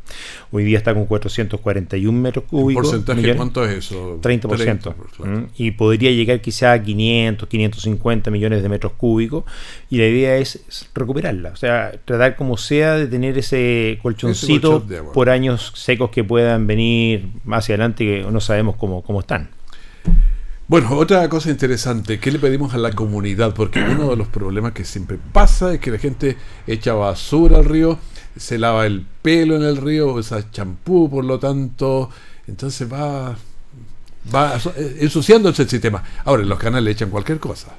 Hoy 0.49 0.63
día 0.63 0.77
está 0.77 0.93
con 0.93 1.05
441 1.05 2.17
metros 2.17 2.45
cúbicos. 2.45 2.87
porcentaje 2.87 3.35
cuánto 3.35 3.65
es 3.65 3.79
eso? 3.79 4.21
30%. 4.21 4.95
¿Mm? 5.17 5.43
Y 5.57 5.71
podría 5.71 6.11
llegar 6.11 6.39
quizá 6.39 6.71
a 6.71 6.81
500, 6.81 7.49
550 7.49 8.31
millones 8.31 8.63
de 8.63 8.69
metros 8.69 8.93
cúbicos 8.93 9.43
y 9.89 9.97
la 9.97 10.07
idea 10.07 10.37
es 10.37 10.87
recuperarla, 10.95 11.49
o 11.49 11.57
sea, 11.57 11.91
tratar 12.05 12.37
como 12.37 12.55
sea 12.55 12.95
de 12.95 13.07
tener 13.07 13.37
ese 13.37 13.99
colchoncito 14.01 14.85
por 15.13 15.29
años 15.29 15.73
secos 15.75 16.11
que 16.11 16.23
puedan 16.23 16.65
venir 16.65 17.27
más 17.43 17.67
adelante 17.69 18.05
que 18.05 18.31
no 18.31 18.39
sabemos 18.39 18.77
cómo, 18.77 19.01
cómo 19.01 19.19
están. 19.19 19.58
Bueno, 20.69 20.95
otra 20.97 21.27
cosa 21.29 21.49
interesante, 21.49 22.19
¿qué 22.19 22.31
le 22.31 22.37
pedimos 22.37 22.75
a 22.75 22.77
la 22.77 22.91
comunidad? 22.91 23.55
Porque 23.55 23.79
uno 23.79 24.11
de 24.11 24.15
los 24.15 24.27
problemas 24.27 24.71
que 24.73 24.85
siempre 24.85 25.17
pasa 25.33 25.73
es 25.73 25.79
que 25.79 25.89
la 25.89 25.97
gente 25.97 26.37
echa 26.67 26.93
basura 26.93 27.57
al 27.57 27.65
río, 27.65 27.97
se 28.37 28.59
lava 28.59 28.85
el 28.85 29.03
pelo 29.23 29.55
en 29.55 29.63
el 29.63 29.77
río, 29.77 30.13
usa 30.13 30.51
champú, 30.51 31.09
por 31.09 31.25
lo 31.25 31.39
tanto, 31.39 32.11
entonces 32.45 32.87
va, 32.87 33.35
va 34.31 34.59
ensuciándose 34.99 35.63
el 35.63 35.69
sistema. 35.69 36.03
Ahora, 36.23 36.43
en 36.43 36.49
los 36.49 36.59
canales 36.59 36.93
echan 36.93 37.09
cualquier 37.09 37.39
cosa, 37.39 37.69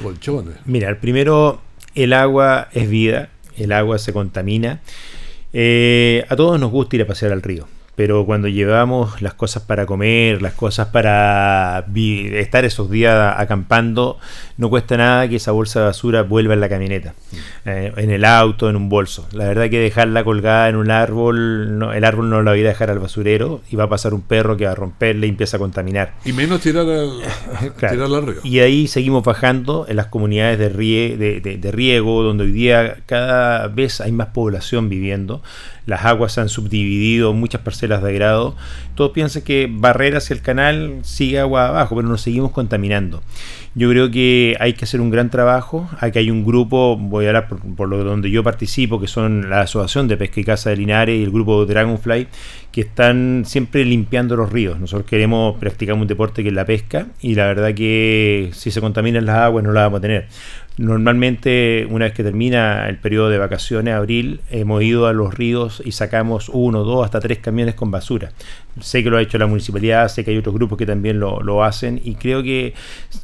colchones. 0.00 0.54
Mira, 0.66 1.00
primero, 1.00 1.60
el 1.96 2.12
agua 2.12 2.68
es 2.70 2.88
vida, 2.88 3.30
el 3.56 3.72
agua 3.72 3.98
se 3.98 4.12
contamina. 4.12 4.82
Eh, 5.52 6.24
a 6.28 6.36
todos 6.36 6.60
nos 6.60 6.70
gusta 6.70 6.94
ir 6.94 7.02
a 7.02 7.06
pasear 7.08 7.32
al 7.32 7.42
río 7.42 7.66
pero 8.00 8.24
cuando 8.24 8.48
llevamos 8.48 9.20
las 9.20 9.34
cosas 9.34 9.62
para 9.62 9.84
comer, 9.84 10.40
las 10.40 10.54
cosas 10.54 10.86
para 10.86 11.84
estar 11.94 12.64
esos 12.64 12.90
días 12.90 13.34
acampando, 13.36 14.18
no 14.56 14.70
cuesta 14.70 14.96
nada 14.96 15.28
que 15.28 15.36
esa 15.36 15.52
bolsa 15.52 15.80
de 15.80 15.86
basura 15.86 16.22
vuelva 16.22 16.54
en 16.54 16.60
la 16.60 16.70
camioneta, 16.70 17.12
eh, 17.66 17.92
en 17.98 18.10
el 18.10 18.24
auto, 18.24 18.70
en 18.70 18.76
un 18.76 18.88
bolso. 18.88 19.28
La 19.32 19.44
verdad 19.44 19.68
que 19.68 19.78
dejarla 19.78 20.24
colgada 20.24 20.70
en 20.70 20.76
un 20.76 20.90
árbol, 20.90 21.90
el 21.94 22.04
árbol 22.06 22.30
no 22.30 22.42
la 22.42 22.52
va 22.52 22.56
a 22.56 22.60
dejar 22.60 22.88
al 22.88 23.00
basurero 23.00 23.60
y 23.70 23.76
va 23.76 23.84
a 23.84 23.88
pasar 23.90 24.14
un 24.14 24.22
perro 24.22 24.56
que 24.56 24.64
va 24.64 24.72
a 24.72 24.76
romperle 24.76 25.26
y 25.26 25.28
empieza 25.28 25.58
a 25.58 25.60
contaminar. 25.60 26.14
Y 26.24 26.32
menos 26.32 26.62
tirar 26.62 26.86
al, 26.86 27.20
río. 28.26 28.40
Y 28.44 28.60
ahí 28.60 28.86
seguimos 28.86 29.24
bajando 29.24 29.84
en 29.90 29.96
las 29.96 30.06
comunidades 30.06 30.58
de, 30.58 31.58
de 31.60 31.70
riego, 31.70 32.22
donde 32.22 32.44
hoy 32.44 32.52
día 32.52 32.96
cada 33.04 33.68
vez 33.68 34.00
hay 34.00 34.12
más 34.12 34.28
población 34.28 34.88
viviendo. 34.88 35.42
Las 35.90 36.04
aguas 36.04 36.34
se 36.34 36.40
han 36.40 36.48
subdividido, 36.48 37.32
muchas 37.32 37.62
parcelas 37.62 37.89
de 37.98 38.10
agrado, 38.10 38.56
todos 38.94 39.12
piensan 39.12 39.42
que 39.42 39.68
barrer 39.70 40.16
hacia 40.16 40.34
el 40.34 40.42
canal 40.42 40.98
sigue 41.02 41.40
agua 41.40 41.68
abajo, 41.68 41.96
pero 41.96 42.08
nos 42.08 42.20
seguimos 42.20 42.52
contaminando. 42.52 43.22
Yo 43.74 43.88
creo 43.88 44.10
que 44.10 44.56
hay 44.58 44.72
que 44.72 44.84
hacer 44.84 45.00
un 45.00 45.10
gran 45.10 45.30
trabajo. 45.30 45.88
Aquí 46.00 46.18
hay 46.18 46.30
un 46.30 46.44
grupo, 46.44 46.96
voy 46.96 47.26
a 47.26 47.28
hablar 47.28 47.48
por, 47.48 47.88
lo 47.88 48.02
donde 48.02 48.30
yo 48.30 48.42
participo, 48.42 49.00
que 49.00 49.06
son 49.06 49.48
la 49.48 49.62
Asociación 49.62 50.08
de 50.08 50.16
Pesca 50.16 50.40
y 50.40 50.44
Caza 50.44 50.70
de 50.70 50.76
Linares 50.76 51.18
y 51.18 51.22
el 51.22 51.30
grupo 51.30 51.64
Dragonfly, 51.66 52.26
que 52.72 52.80
están 52.80 53.44
siempre 53.46 53.84
limpiando 53.84 54.36
los 54.36 54.50
ríos. 54.50 54.80
Nosotros 54.80 55.08
queremos 55.08 55.56
practicar 55.58 55.94
un 55.94 56.06
deporte 56.06 56.42
que 56.42 56.48
es 56.48 56.54
la 56.54 56.64
pesca 56.64 57.06
y 57.20 57.36
la 57.36 57.46
verdad 57.46 57.72
que 57.74 58.50
si 58.52 58.70
se 58.70 58.80
contaminan 58.80 59.24
las 59.24 59.36
aguas 59.36 59.64
no 59.64 59.72
las 59.72 59.84
vamos 59.84 59.98
a 59.98 60.02
tener. 60.02 60.26
Normalmente, 60.80 61.86
una 61.90 62.06
vez 62.06 62.14
que 62.14 62.22
termina 62.22 62.88
el 62.88 62.96
periodo 62.96 63.28
de 63.28 63.36
vacaciones, 63.36 63.92
abril, 63.92 64.40
hemos 64.50 64.82
ido 64.82 65.06
a 65.08 65.12
los 65.12 65.34
ríos 65.34 65.82
y 65.84 65.92
sacamos 65.92 66.48
uno, 66.48 66.84
dos, 66.84 67.04
hasta 67.04 67.20
tres 67.20 67.36
camiones 67.36 67.74
con 67.74 67.90
basura. 67.90 68.32
Sé 68.80 69.04
que 69.04 69.10
lo 69.10 69.18
ha 69.18 69.20
hecho 69.20 69.36
la 69.36 69.46
municipalidad, 69.46 70.08
sé 70.08 70.24
que 70.24 70.30
hay 70.30 70.38
otros 70.38 70.54
grupos 70.54 70.78
que 70.78 70.86
también 70.86 71.20
lo, 71.20 71.62
hacen 71.62 72.00
y 72.02 72.14
creo 72.14 72.42
que 72.42 72.72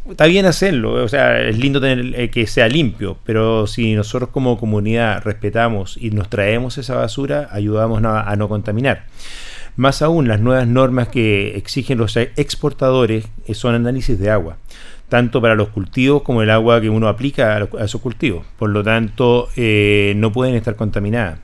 está 0.07 0.27
bien 0.27 0.45
hacerlo. 0.45 1.03
O 1.03 1.09
sea, 1.09 1.41
es 1.41 1.57
lindo 1.57 1.81
tener 1.81 2.21
eh, 2.21 2.29
que 2.29 2.47
sea 2.47 2.69
limpio, 2.69 3.17
pero 3.25 3.67
si 3.67 3.95
nosotros 3.95 4.29
como 4.29 4.59
comunidad 4.59 5.23
respetamos 5.25 5.97
y 5.97 6.11
nos 6.11 6.29
traemos 6.29 6.77
esa 6.77 6.97
basura, 6.97 7.49
ayudamos 7.53 8.05
a 8.05 8.37
no 8.37 8.51
contaminar. 8.51 9.07
Más 9.77 10.03
aún, 10.03 10.29
las 10.29 10.41
nuevas 10.41 10.69
normas 10.69 11.09
que 11.09 11.57
exigen 11.57 11.97
los 11.97 12.19
exportadores 12.19 13.29
son 13.55 13.75
análisis 13.75 14.19
de 14.19 14.29
agua 14.29 14.59
tanto 15.09 15.41
para 15.41 15.55
los 15.55 15.69
cultivos 15.69 16.23
como 16.23 16.43
el 16.43 16.51
agua 16.51 16.81
que 16.81 16.91
uno 16.91 17.09
aplica 17.09 17.57
a, 17.57 17.85
esos 17.85 18.01
cultivos. 18.01 18.45
Por 18.59 18.71
lo 18.71 18.83
tanto, 18.83 19.49
eh, 19.57 20.15
no 20.17 20.33
pueden 20.33 20.55
estar 20.55 20.77
contaminadas. 20.77 21.39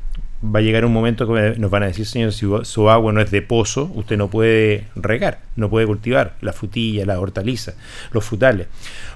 Va 0.44 0.58
a 0.58 0.62
llegar 0.62 0.84
un 0.84 0.92
momento 0.92 1.32
que 1.32 1.54
nos 1.56 1.70
van 1.70 1.84
a 1.84 1.86
decir, 1.86 2.04
señor, 2.04 2.32
si 2.32 2.46
su 2.64 2.90
agua 2.90 3.12
no 3.12 3.20
es 3.20 3.30
de 3.30 3.42
pozo, 3.42 3.92
usted 3.94 4.16
no 4.16 4.28
puede 4.28 4.88
regar, 4.96 5.38
no 5.54 5.70
puede 5.70 5.86
cultivar 5.86 6.34
la 6.40 6.52
frutilla, 6.52 7.06
la 7.06 7.20
hortaliza, 7.20 7.74
los 8.10 8.24
frutales. 8.24 8.66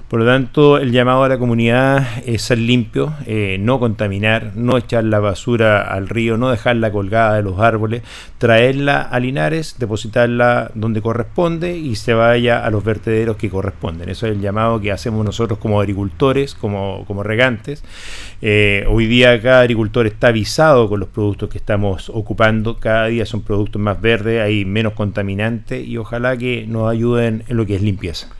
Por 0.07 0.21
lo 0.21 0.25
tanto, 0.25 0.77
el 0.77 0.93
llamado 0.93 1.25
a 1.25 1.27
la 1.27 1.37
comunidad 1.37 2.07
es 2.25 2.43
ser 2.43 2.59
limpio, 2.59 3.13
eh, 3.25 3.57
no 3.59 3.77
contaminar, 3.77 4.53
no 4.55 4.77
echar 4.77 5.03
la 5.03 5.19
basura 5.19 5.81
al 5.81 6.07
río, 6.07 6.37
no 6.37 6.49
dejarla 6.49 6.93
colgada 6.93 7.35
de 7.35 7.43
los 7.43 7.59
árboles, 7.59 8.03
traerla 8.37 9.01
a 9.01 9.19
Linares, 9.19 9.75
depositarla 9.79 10.71
donde 10.75 11.01
corresponde 11.01 11.77
y 11.77 11.95
se 11.95 12.13
vaya 12.13 12.65
a 12.65 12.69
los 12.69 12.85
vertederos 12.85 13.35
que 13.35 13.49
corresponden. 13.49 14.07
Eso 14.07 14.27
es 14.27 14.31
el 14.31 14.39
llamado 14.39 14.79
que 14.79 14.93
hacemos 14.93 15.25
nosotros 15.25 15.59
como 15.59 15.81
agricultores, 15.81 16.55
como, 16.55 17.03
como 17.05 17.21
regantes. 17.21 17.83
Eh, 18.41 18.85
hoy 18.87 19.07
día 19.07 19.41
cada 19.41 19.59
agricultor 19.59 20.07
está 20.07 20.27
avisado 20.27 20.87
con 20.87 21.01
los 21.01 21.09
productos 21.09 21.49
que 21.49 21.57
estamos 21.57 22.09
ocupando, 22.13 22.77
cada 22.77 23.07
día 23.07 23.25
son 23.25 23.41
productos 23.41 23.81
más 23.81 23.99
verdes, 23.99 24.41
hay 24.41 24.63
menos 24.63 24.93
contaminantes 24.93 25.85
y 25.85 25.97
ojalá 25.97 26.37
que 26.37 26.65
nos 26.65 26.89
ayuden 26.89 27.43
en 27.49 27.57
lo 27.57 27.65
que 27.65 27.75
es 27.75 27.81
limpieza. 27.81 28.36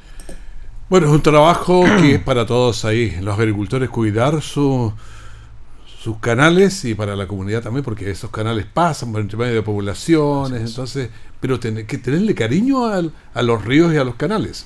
Bueno, 0.90 1.08
es 1.08 1.14
un 1.14 1.22
trabajo 1.22 1.84
que 2.00 2.16
es 2.16 2.22
para 2.22 2.46
todos 2.46 2.86
ahí, 2.86 3.18
los 3.22 3.38
agricultores 3.38 3.90
cuidar 3.90 4.42
sus 4.42 4.94
canales 6.22 6.86
y 6.86 6.96
para 6.96 7.14
la 7.18 7.28
comunidad 7.28 7.62
también, 7.62 7.84
porque 7.84 8.10
esos 8.10 8.30
canales 8.32 8.66
pasan 8.74 9.12
por 9.12 9.20
entre 9.20 9.38
medio 9.38 9.56
de 9.56 9.64
poblaciones, 9.64 10.62
entonces, 10.62 11.10
pero 11.42 11.60
tener 11.60 11.86
que 11.86 11.98
tenerle 11.98 12.34
cariño 12.34 12.86
a 12.86 13.42
los 13.42 13.66
ríos 13.66 13.94
y 13.94 13.98
a 13.98 14.06
los 14.06 14.16
canales. 14.16 14.66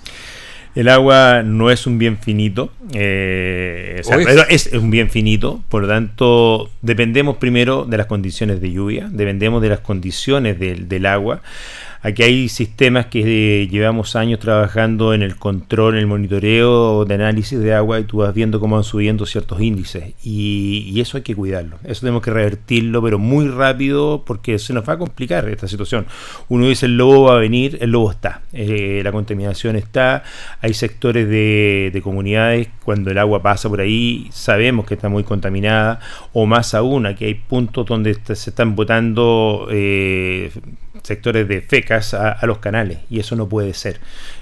El 0.74 0.88
agua 0.88 1.42
no 1.44 1.70
es 1.70 1.86
un 1.86 1.98
bien 1.98 2.18
finito, 2.18 2.72
eh, 2.94 4.02
es? 4.50 4.68
es? 4.68 4.74
un 4.74 4.90
bien 4.90 5.10
finito, 5.10 5.62
por 5.68 5.82
lo 5.82 5.88
tanto 5.88 6.70
dependemos 6.82 7.38
primero 7.38 7.84
de 7.84 7.98
las 7.98 8.06
condiciones 8.06 8.62
de 8.62 8.72
lluvia, 8.72 9.10
dependemos 9.12 9.62
de 9.62 9.70
las 9.70 9.80
condiciones 9.80 10.60
del, 10.60 10.88
del 10.88 11.08
agua. 11.08 11.42
Aquí 12.04 12.24
hay 12.24 12.50
sistemas 12.50 13.06
que 13.06 13.68
llevamos 13.70 14.16
años 14.16 14.40
trabajando 14.40 15.14
en 15.14 15.22
el 15.22 15.36
control, 15.36 15.94
en 15.94 16.00
el 16.00 16.08
monitoreo 16.08 17.06
de 17.06 17.14
análisis 17.14 17.60
de 17.60 17.76
agua 17.76 18.00
y 18.00 18.06
tú 18.06 18.18
vas 18.18 18.34
viendo 18.34 18.60
cómo 18.60 18.76
van 18.76 18.84
subiendo 18.84 19.28
ciertos 19.28 19.62
índices. 19.62 20.16
Y, 20.24 21.00
eso 21.00 21.18
hay 21.18 21.24
que 21.24 21.36
cuidarlo. 21.36 21.78
Eso 21.84 22.02
tenemos 22.02 22.24
que 22.24 22.32
revertirlo, 22.32 23.04
pero 23.04 23.20
muy 23.20 23.48
rápido 23.48 24.24
porque 24.26 24.58
se 24.58 24.74
nos 24.74 24.88
va 24.88 24.94
a 24.94 24.98
complicar 24.98 25.48
esta 25.50 25.68
situación. 25.68 26.08
Uno 26.50 26.68
dice 26.68 26.88
el 26.88 26.98
lobo 26.98 27.26
va 27.26 27.36
a 27.36 27.40
venir, 27.40 27.78
el 27.82 27.92
lobo 27.92 28.10
está. 28.10 28.42
Eh, 28.52 29.02
la 29.04 29.12
contaminación 29.12 29.76
está. 29.76 30.24
Hay 30.60 30.74
sectores 30.74 31.28
de, 31.28 32.00
comunidades, 32.04 32.68
cuando 32.84 33.12
el 33.12 33.18
agua 33.20 33.44
pasa 33.44 33.70
por 33.70 33.80
ahí, 33.80 34.28
sabemos 34.32 34.88
que 34.88 34.96
está 34.96 35.08
muy 35.08 35.24
contaminada. 35.24 36.00
O 36.34 36.48
más 36.48 36.74
aún, 36.74 37.06
aquí 37.06 37.26
hay 37.26 37.36
puntos 37.36 37.86
donde 37.86 38.16
se 38.16 38.50
están 38.50 38.76
botando... 38.76 39.68
Eh, 39.70 40.52
sectores 41.04 41.48
de 41.48 41.62
fecas 41.62 42.14
a, 42.14 42.46
los 42.46 42.60
canales 42.60 43.00
y 43.10 43.20
eso 43.20 43.36
no 43.36 43.48
puede 43.48 43.74
ser. 43.74 44.00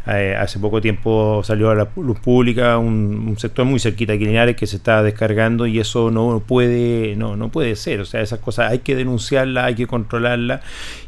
Eh, 0.07 0.35
hace 0.37 0.59
poco 0.59 0.81
tiempo 0.81 1.41
salió 1.43 1.69
a 1.69 1.75
la 1.75 1.87
luz 1.95 2.19
pública 2.19 2.77
un, 2.77 3.35
sector 3.37 3.65
muy 3.65 3.79
cerquita 3.79 4.13
de 4.13 4.19
Linares 4.19 4.55
que 4.55 4.67
se 4.67 4.77
está 4.77 5.03
descargando 5.03 5.67
y 5.67 5.79
eso 5.79 6.11
no 6.11 6.43
puede 6.45 7.15
no, 7.15 7.35
no 7.35 7.49
puede 7.49 7.75
ser. 7.75 8.01
O 8.01 8.05
sea, 8.05 8.21
esas 8.21 8.39
cosas 8.39 8.71
hay 8.71 8.79
que 8.79 8.95
denunciarlas, 8.95 9.65
hay 9.65 9.75
que 9.75 9.87
controlarlas 9.87 10.61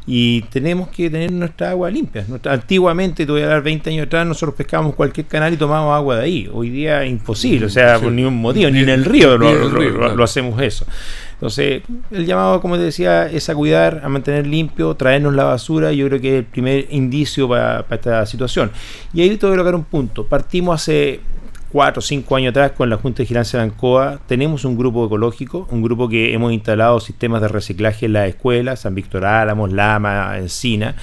y 0.06 0.42
tenemos 0.42 0.88
que 0.88 1.10
tener 1.10 1.32
nuestra 1.32 1.70
agua 1.70 1.90
limpia. 1.90 2.24
antiguamente, 2.44 3.26
te 3.26 3.32
voy 3.32 3.42
a 3.42 3.46
dar 3.46 3.62
20 3.62 3.90
años 3.90 4.06
atrás, 4.06 4.26
nosotros 4.26 4.54
pescábamos 4.54 4.94
cualquier 4.94 5.26
canal 5.26 5.52
y 5.52 5.56
tomábamos 5.56 5.94
agua 5.94 6.16
de 6.16 6.24
ahí. 6.24 6.50
Hoy 6.52 6.70
día 6.70 7.04
es 7.04 7.10
imposible, 7.10 7.66
o 7.66 7.70
sea, 7.70 7.98
por 7.98 8.12
ningún 8.12 8.40
motivo, 8.40 8.70
ni, 8.70 8.80
en 8.80 8.88
el 8.88 9.04
río, 9.04 9.36
lo 9.36 10.24
hacemos 10.24 10.60
eso. 10.60 10.86
Entonces, 11.42 11.82
el 12.12 12.24
llamado, 12.24 12.60
como 12.60 12.76
te 12.76 12.84
decía, 12.84 13.26
es 13.26 13.48
a 13.48 13.56
cuidar, 13.56 14.02
a 14.04 14.08
mantener 14.08 14.46
limpio, 14.46 14.94
traernos 14.94 15.34
la 15.34 15.42
basura. 15.42 15.90
Yo 15.90 16.06
creo 16.06 16.20
que 16.20 16.28
es 16.28 16.38
el 16.38 16.44
primer 16.44 16.86
indicio 16.90 17.48
para, 17.48 17.84
esta 17.90 18.24
situación. 18.26 18.70
Y 19.12 19.22
ahí 19.22 19.36
te 19.36 19.46
voy 19.46 19.54
a 19.54 19.56
colocar 19.56 19.74
un 19.74 19.82
punto. 19.82 20.24
Partimos 20.24 20.80
hace 20.80 21.18
cuatro 21.68 21.98
o 21.98 22.02
cinco 22.02 22.36
años 22.36 22.50
atrás 22.50 22.70
con 22.72 22.88
la 22.88 22.96
Junta 22.96 23.18
de 23.18 23.24
Vigilancia 23.24 23.58
de 23.58 23.64
Ancoa, 23.64 24.20
tenemos 24.28 24.64
un 24.64 24.76
grupo 24.76 25.06
ecológico, 25.06 25.66
un 25.72 25.82
grupo 25.82 26.08
que 26.08 26.32
hemos 26.32 26.52
instalado 26.52 27.00
sistemas 27.00 27.40
de 27.40 27.48
reciclaje 27.48 28.06
en 28.06 28.12
las 28.12 28.28
escuelas, 28.28 28.80
San 28.80 28.94
Víctor 28.94 29.24
Álamos, 29.24 29.72
Lama, 29.72 30.38
Encina, 30.38 30.94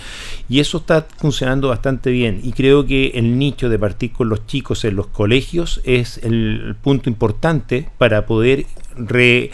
y 0.47 0.61
eso 0.61 0.77
está 0.77 1.05
funcionando 1.17 1.67
bastante 1.67 2.11
bien. 2.11 2.39
Y 2.43 2.53
creo 2.53 2.85
que 2.85 3.07
el 3.15 3.37
nicho 3.37 3.67
de 3.67 3.77
partir 3.77 4.13
con 4.13 4.29
los 4.29 4.45
chicos 4.45 4.85
en 4.85 4.95
los 4.95 5.07
colegios 5.07 5.81
es 5.83 6.17
el 6.19 6.77
punto 6.81 7.09
importante 7.09 7.89
para 7.97 8.25
poder 8.25 8.67
re 8.95 9.51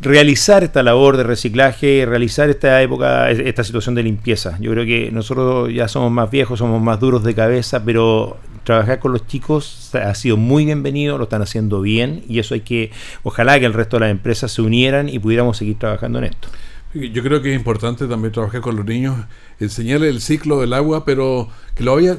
realizar 0.00 0.62
esta 0.62 0.82
labor 0.82 1.16
de 1.16 1.22
reciclaje, 1.22 2.04
realizar 2.06 2.50
esta 2.50 2.82
época, 2.82 3.30
esta 3.30 3.64
situación 3.64 3.94
de 3.94 4.02
limpieza. 4.02 4.58
Yo 4.60 4.70
creo 4.72 4.84
que 4.84 5.10
nosotros 5.10 5.72
ya 5.72 5.88
somos 5.88 6.10
más 6.10 6.30
viejos, 6.30 6.58
somos 6.58 6.82
más 6.82 7.00
duros 7.00 7.24
de 7.24 7.34
cabeza, 7.34 7.84
pero 7.84 8.36
trabajar 8.64 8.98
con 8.98 9.12
los 9.12 9.26
chicos 9.26 9.90
ha 9.94 10.14
sido 10.14 10.36
muy 10.36 10.64
bienvenido, 10.64 11.18
lo 11.18 11.24
están 11.24 11.40
haciendo 11.40 11.80
bien 11.80 12.24
y 12.28 12.40
eso 12.40 12.54
hay 12.54 12.60
que, 12.60 12.90
ojalá 13.22 13.58
que 13.58 13.66
el 13.66 13.72
resto 13.72 13.96
de 13.96 14.00
las 14.00 14.10
empresas 14.10 14.52
se 14.52 14.60
unieran 14.60 15.08
y 15.08 15.18
pudiéramos 15.18 15.56
seguir 15.56 15.78
trabajando 15.78 16.18
en 16.18 16.24
esto. 16.24 16.48
Yo 16.92 17.22
creo 17.22 17.42
que 17.42 17.52
es 17.52 17.56
importante 17.56 18.06
también 18.06 18.32
trabajar 18.32 18.60
con 18.60 18.76
los 18.76 18.84
niños, 18.84 19.16
enseñarles 19.60 20.10
el 20.10 20.20
ciclo 20.20 20.60
del 20.60 20.72
agua, 20.72 21.04
pero 21.04 21.48
que 21.74 21.84
lo 21.84 21.94
vayan 21.94 22.18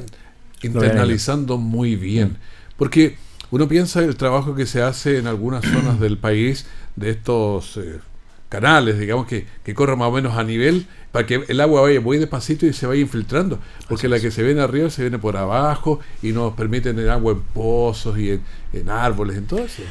internalizando 0.62 1.58
muy 1.58 1.96
bien. 1.96 2.38
Porque 2.76 3.16
uno 3.50 3.66
piensa 3.66 4.04
el 4.04 4.16
trabajo 4.16 4.54
que 4.54 4.66
se 4.66 4.82
hace 4.82 5.18
en 5.18 5.26
algunas 5.26 5.64
zonas 5.64 5.98
del 6.00 6.16
país 6.18 6.66
de 6.98 7.10
estos 7.10 7.76
eh, 7.76 8.00
canales, 8.48 8.98
digamos, 8.98 9.26
que, 9.26 9.46
que 9.64 9.74
corran 9.74 9.98
más 9.98 10.08
o 10.08 10.12
menos 10.12 10.36
a 10.36 10.44
nivel 10.44 10.86
para 11.12 11.26
que 11.26 11.44
el 11.48 11.60
agua 11.60 11.82
vaya 11.82 12.00
muy 12.00 12.18
despacito 12.18 12.66
y 12.66 12.72
se 12.72 12.86
vaya 12.86 13.00
infiltrando, 13.00 13.58
porque 13.88 14.08
la 14.08 14.20
que 14.20 14.30
se 14.30 14.42
viene 14.42 14.60
arriba 14.60 14.90
se 14.90 15.02
viene 15.02 15.18
por 15.18 15.36
abajo 15.36 16.00
y 16.22 16.32
nos 16.32 16.54
permite 16.54 16.92
tener 16.92 17.10
agua 17.10 17.32
en 17.32 17.40
pozos 17.40 18.18
y 18.18 18.30
en, 18.30 18.42
en 18.72 18.90
árboles, 18.90 19.36
en 19.36 19.46
todo 19.46 19.60
eso. 19.60 19.82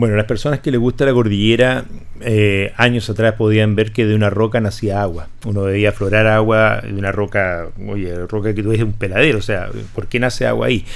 Bueno, 0.00 0.16
las 0.16 0.24
personas 0.24 0.60
que 0.60 0.70
les 0.70 0.80
gusta 0.80 1.04
la 1.04 1.12
cordillera, 1.12 1.84
eh, 2.22 2.72
años 2.78 3.10
atrás 3.10 3.34
podían 3.34 3.76
ver 3.76 3.92
que 3.92 4.06
de 4.06 4.14
una 4.14 4.30
roca 4.30 4.58
nacía 4.58 5.02
agua. 5.02 5.28
Uno 5.44 5.64
veía 5.64 5.90
aflorar 5.90 6.26
agua 6.26 6.80
de 6.80 6.94
una 6.94 7.12
roca, 7.12 7.68
oye, 7.86 8.26
roca 8.26 8.54
que 8.54 8.62
tú 8.62 8.70
ves 8.70 8.80
un 8.80 8.94
peladero, 8.94 9.36
o 9.36 9.42
sea, 9.42 9.68
¿por 9.94 10.06
qué 10.06 10.18
nace 10.18 10.46
agua 10.46 10.68
ahí? 10.68 10.86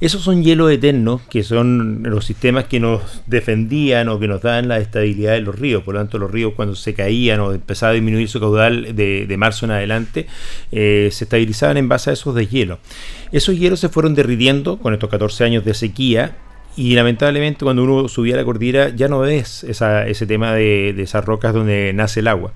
Esos 0.00 0.22
son 0.22 0.44
hielos 0.44 0.70
eternos, 0.70 1.22
que 1.22 1.42
son 1.42 2.04
los 2.04 2.24
sistemas 2.24 2.66
que 2.66 2.78
nos 2.78 3.24
defendían 3.26 4.08
o 4.08 4.20
que 4.20 4.28
nos 4.28 4.42
dan 4.42 4.68
la 4.68 4.78
estabilidad 4.78 5.32
de 5.32 5.40
los 5.40 5.58
ríos. 5.58 5.82
Por 5.82 5.94
lo 5.94 6.00
tanto, 6.00 6.18
los 6.18 6.30
ríos 6.30 6.52
cuando 6.54 6.76
se 6.76 6.94
caían 6.94 7.40
o 7.40 7.50
empezaba 7.50 7.90
a 7.90 7.94
disminuir 7.94 8.28
su 8.28 8.38
caudal 8.38 8.94
de, 8.94 9.34
marzo 9.36 9.66
en 9.66 9.72
adelante, 9.72 10.28
eh, 10.70 11.08
se 11.10 11.24
estabilizaban 11.24 11.78
en 11.78 11.88
base 11.88 12.10
a 12.10 12.12
esos 12.12 12.32
deshielos. 12.32 12.78
Esos 13.32 13.58
hielos 13.58 13.80
se 13.80 13.88
fueron 13.88 14.14
derritiendo 14.14 14.78
con 14.78 14.94
estos 14.94 15.10
14 15.10 15.42
años 15.42 15.64
de 15.64 15.74
sequía 15.74 16.36
y 16.76 16.94
lamentablemente 16.94 17.64
cuando 17.64 17.84
uno 17.84 18.08
subía 18.08 18.36
la 18.36 18.44
cordillera 18.44 18.88
ya 18.90 19.08
no 19.08 19.20
ves 19.20 19.64
ese 19.64 20.26
tema 20.26 20.54
de, 20.54 20.90
esas 21.02 21.24
rocas 21.24 21.52
donde 21.54 21.92
nace 21.94 22.20
el 22.20 22.28
agua. 22.28 22.52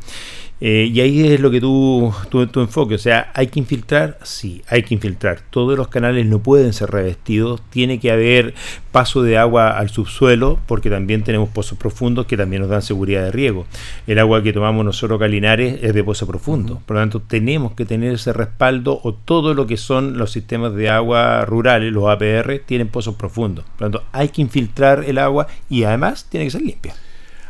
Eh, 0.58 0.90
y 0.90 1.00
ahí 1.00 1.34
es 1.34 1.40
lo 1.40 1.50
que 1.50 1.60
tú, 1.60 2.14
tu, 2.30 2.46
tu 2.46 2.60
enfoque, 2.60 2.94
o 2.94 2.98
sea, 2.98 3.30
hay 3.34 3.48
que 3.48 3.58
infiltrar, 3.58 4.18
sí, 4.22 4.62
hay 4.68 4.82
que 4.84 4.94
infiltrar. 4.94 5.40
Todos 5.50 5.76
los 5.76 5.88
canales 5.88 6.24
no 6.24 6.38
pueden 6.38 6.72
ser 6.72 6.90
revestidos, 6.90 7.60
tiene 7.68 8.00
que 8.00 8.10
haber 8.10 8.54
paso 8.90 9.22
de 9.22 9.36
agua 9.36 9.76
al 9.76 9.90
subsuelo, 9.90 10.58
porque 10.66 10.88
también 10.88 11.22
tenemos 11.24 11.50
pozos 11.50 11.76
profundos 11.76 12.24
que 12.24 12.38
también 12.38 12.62
nos 12.62 12.70
dan 12.70 12.80
seguridad 12.80 13.24
de 13.24 13.32
riego. 13.32 13.66
El 14.06 14.18
agua 14.18 14.42
que 14.42 14.54
tomamos 14.54 14.82
nosotros 14.82 15.20
calinares 15.20 15.78
es 15.82 15.92
de 15.92 16.02
pozo 16.02 16.26
profundo, 16.26 16.80
por 16.86 16.96
lo 16.96 17.02
tanto 17.02 17.20
tenemos 17.20 17.72
que 17.72 17.84
tener 17.84 18.14
ese 18.14 18.32
respaldo 18.32 18.98
o 19.02 19.12
todo 19.12 19.52
lo 19.52 19.66
que 19.66 19.76
son 19.76 20.16
los 20.16 20.32
sistemas 20.32 20.74
de 20.74 20.88
agua 20.88 21.44
rurales, 21.44 21.92
los 21.92 22.08
APR, 22.08 22.60
tienen 22.64 22.88
pozos 22.88 23.16
profundos. 23.16 23.66
Por 23.76 23.82
lo 23.82 23.90
tanto, 23.90 24.08
hay 24.12 24.30
que 24.30 24.40
infiltrar 24.40 25.04
el 25.06 25.18
agua 25.18 25.48
y 25.68 25.84
además 25.84 26.26
tiene 26.30 26.46
que 26.46 26.52
ser 26.52 26.62
limpia. 26.62 26.94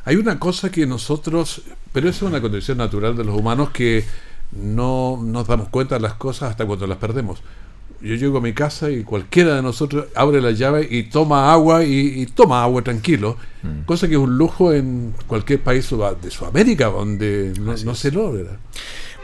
Hay 0.07 0.16
una 0.16 0.38
cosa 0.38 0.71
que 0.71 0.87
nosotros, 0.87 1.61
pero 1.92 2.09
eso 2.09 2.25
es 2.25 2.31
una 2.31 2.40
condición 2.40 2.79
natural 2.79 3.14
de 3.16 3.25
los 3.25 3.37
humanos 3.38 3.71
que 3.71 4.05
no 4.53 5.21
nos 5.23 5.47
damos 5.47 5.69
cuenta 5.69 5.97
de 5.97 6.01
las 6.01 6.14
cosas 6.14 6.51
hasta 6.51 6.64
cuando 6.64 6.87
las 6.87 6.97
perdemos. 6.99 7.40
Yo 8.01 8.14
llego 8.14 8.38
a 8.38 8.40
mi 8.40 8.53
casa 8.53 8.90
y 8.90 9.03
cualquiera 9.03 9.57
de 9.57 9.62
nosotros 9.62 10.07
abre 10.14 10.40
la 10.40 10.53
llave 10.53 10.87
y 10.90 11.05
toma 11.05 11.53
agua 11.53 11.83
y, 11.85 12.23
y 12.23 12.27
toma 12.27 12.62
agua 12.62 12.83
tranquilo, 12.83 13.37
Mm. 13.62 13.85
cosa 13.85 14.07
que 14.07 14.14
es 14.14 14.21
un 14.21 14.38
lujo 14.38 14.73
en 14.73 15.12
cualquier 15.27 15.61
país 15.61 15.90
de 16.23 16.31
Sudamérica 16.31 16.87
donde 16.87 17.53
no, 17.59 17.75
no 17.85 17.95
se 17.97 18.12
logra. 18.12 18.59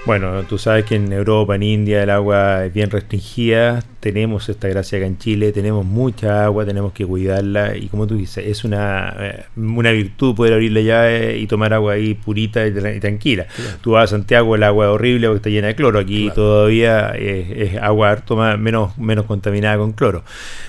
Bueno, 0.05 0.43
tú 0.49 0.59
sabes 0.59 0.85
que 0.85 0.97
en 0.97 1.13
Europa, 1.13 1.55
en 1.55 1.63
India, 1.63 2.03
el 2.03 2.11
agua 2.11 2.65
es 2.65 2.75
bien 2.75 2.91
restringida. 2.91 3.85
Tenemos 4.01 4.49
esta 4.49 4.67
gracia 4.67 4.99
acá 4.99 5.07
en 5.07 5.17
Chile, 5.17 5.53
tenemos 5.53 5.85
mucha 5.87 6.45
agua, 6.45 6.65
tenemos 6.67 6.93
que 6.93 7.07
cuidarla. 7.07 7.77
Y 7.77 7.87
como 7.87 8.09
tú 8.09 8.17
dices, 8.17 8.45
es 8.49 8.65
una, 8.65 9.15
eh, 9.21 9.45
una 9.55 9.93
virtud 9.93 10.35
poder 10.35 10.55
abrir 10.55 10.73
la 10.73 10.81
llave 10.81 11.39
y 11.39 11.47
tomar 11.47 11.73
agua 11.73 11.93
ahí 11.93 12.15
purita 12.15 12.67
y, 12.67 12.73
tra- 12.73 12.97
y 12.97 12.99
tranquila. 12.99 13.47
Claro. 13.55 13.77
Tú 13.81 13.93
vas 13.93 14.05
a 14.05 14.17
Santiago, 14.17 14.57
el 14.57 14.65
agua 14.65 14.87
es 14.87 14.91
horrible 14.91 15.29
porque 15.29 15.37
está 15.37 15.51
llena 15.51 15.69
de 15.69 15.77
cloro. 15.77 16.01
Aquí 16.01 16.23
Claro. 16.25 16.35
todavía 16.35 17.11
es, 17.11 17.73
es 17.75 17.81
agua 17.81 18.11
harto 18.11 18.35
más, 18.35 18.59
menos, 18.59 18.99
menos 18.99 19.25
contaminada 19.27 19.79
con 19.79 19.93
cloro. 19.93 20.25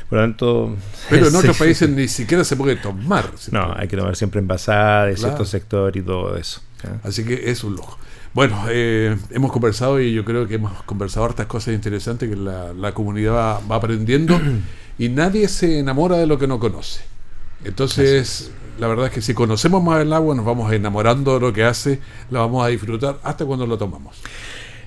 Por 0.09 0.19
lo 0.19 0.25
tanto. 0.25 0.75
Pero 1.09 1.27
en 1.29 1.35
otros 1.35 1.57
países 1.57 1.89
ni 1.89 2.07
siquiera 2.07 2.43
se 2.43 2.55
puede 2.55 2.75
tomar. 2.75 3.31
No, 3.51 3.73
hay 3.75 3.87
que 3.87 3.97
tomar 3.97 4.15
siempre 4.15 4.41
envasada 4.41 5.07
de 5.07 5.15
Claro. 5.15 5.29
cierto 5.29 5.45
sector 5.45 5.97
y 5.97 6.03
todo 6.03 6.37
eso. 6.37 6.61
¿ah? 6.83 6.99
Así 7.03 7.25
que 7.25 7.49
es 7.49 7.63
un 7.63 7.75
lujo. 7.77 7.97
Bueno, 8.33 8.65
eh, 8.69 9.15
hemos 9.29 9.51
conversado 9.51 10.01
y 10.01 10.11
yo 10.11 10.25
creo 10.25 10.47
que 10.47 10.55
hemos 10.55 10.81
conversado 10.83 11.25
hartas 11.25 11.45
cosas 11.45 11.75
interesantes 11.75 12.27
que 12.27 12.35
la, 12.35 12.73
la 12.73 12.91
comunidad 12.91 13.33
va, 13.33 13.59
va 13.59 13.75
aprendiendo 13.75 14.39
y 14.97 15.09
nadie 15.09 15.47
se 15.47 15.79
enamora 15.79 16.17
de 16.17 16.25
lo 16.25 16.39
que 16.39 16.47
no 16.47 16.59
conoce. 16.59 17.01
Entonces, 17.63 18.51
la 18.79 18.87
verdad 18.87 19.07
es 19.07 19.11
que 19.11 19.21
si 19.21 19.33
conocemos 19.33 19.83
más 19.83 20.01
el 20.01 20.11
agua, 20.13 20.35
nos 20.35 20.45
vamos 20.45 20.71
enamorando 20.73 21.35
de 21.35 21.39
lo 21.39 21.53
que 21.53 21.63
hace, 21.63 21.99
la 22.31 22.39
vamos 22.39 22.65
a 22.65 22.69
disfrutar 22.69 23.19
hasta 23.23 23.45
cuando 23.45 23.67
lo 23.67 23.77
tomamos. 23.77 24.19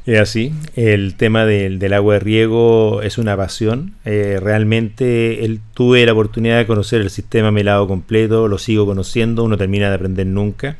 Es 0.07 0.21
así, 0.21 0.53
el 0.77 1.16
tema 1.16 1.45
del, 1.47 1.81
del 1.81 1.92
agua 1.92 2.14
de 2.14 2.21
riego 2.21 3.03
es 3.03 3.19
una 3.19 3.37
pasión. 3.37 3.95
Eh, 4.05 4.38
realmente 4.40 5.45
el, 5.45 5.59
tuve 5.75 6.07
la 6.07 6.12
oportunidad 6.12 6.59
de 6.59 6.66
conocer 6.66 7.01
el 7.01 7.11
sistema 7.11 7.51
melado 7.51 7.88
completo, 7.88 8.47
lo 8.47 8.59
sigo 8.59 8.87
conociendo, 8.87 9.42
uno 9.42 9.57
termina 9.59 9.88
de 9.88 9.97
aprender 9.97 10.29
nunca 10.29 10.77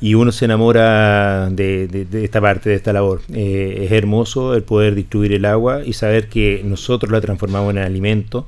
y 0.00 0.14
uno 0.14 0.32
se 0.32 0.46
enamora 0.46 1.50
de, 1.50 1.86
de- 1.86 2.24
esta 2.24 2.40
parte, 2.40 2.70
de 2.70 2.76
esta 2.76 2.94
labor. 2.94 3.20
Eh, 3.34 3.82
es 3.84 3.92
hermoso 3.92 4.54
el 4.54 4.62
poder 4.62 4.94
distribuir 4.94 5.34
el 5.34 5.44
agua 5.44 5.82
y 5.84 5.92
saber 5.92 6.28
que 6.30 6.62
nosotros 6.64 7.12
la 7.12 7.20
transformamos 7.20 7.72
en 7.72 7.78
alimento 7.78 8.46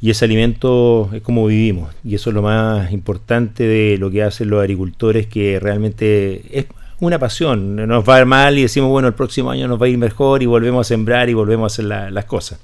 y 0.00 0.08
ese 0.08 0.24
alimento 0.24 1.10
es 1.12 1.20
como 1.20 1.44
vivimos 1.46 1.94
y 2.02 2.14
eso 2.14 2.30
es 2.30 2.34
lo 2.34 2.40
más 2.40 2.90
importante 2.92 3.64
de 3.64 3.98
lo 3.98 4.10
que 4.10 4.22
hacen 4.22 4.48
los 4.48 4.60
agricultores 4.62 5.26
que 5.26 5.60
realmente 5.60 6.40
es 6.58 6.64
una 7.00 7.18
pasión. 7.18 7.76
Nos 7.76 8.08
va 8.08 8.24
mal 8.24 8.58
y 8.58 8.62
decimos, 8.62 8.90
bueno, 8.90 9.08
el 9.08 9.14
próximo 9.14 9.50
año 9.50 9.68
nos 9.68 9.80
va 9.80 9.86
a 9.86 9.88
ir 9.88 9.98
mejor 9.98 10.42
y 10.42 10.46
volvemos 10.46 10.86
a 10.86 10.88
sembrar 10.88 11.28
y 11.28 11.34
volvemos 11.34 11.64
a 11.64 11.74
hacer 11.74 11.84
la- 11.86 12.10
las 12.10 12.24
cosas. 12.24 12.58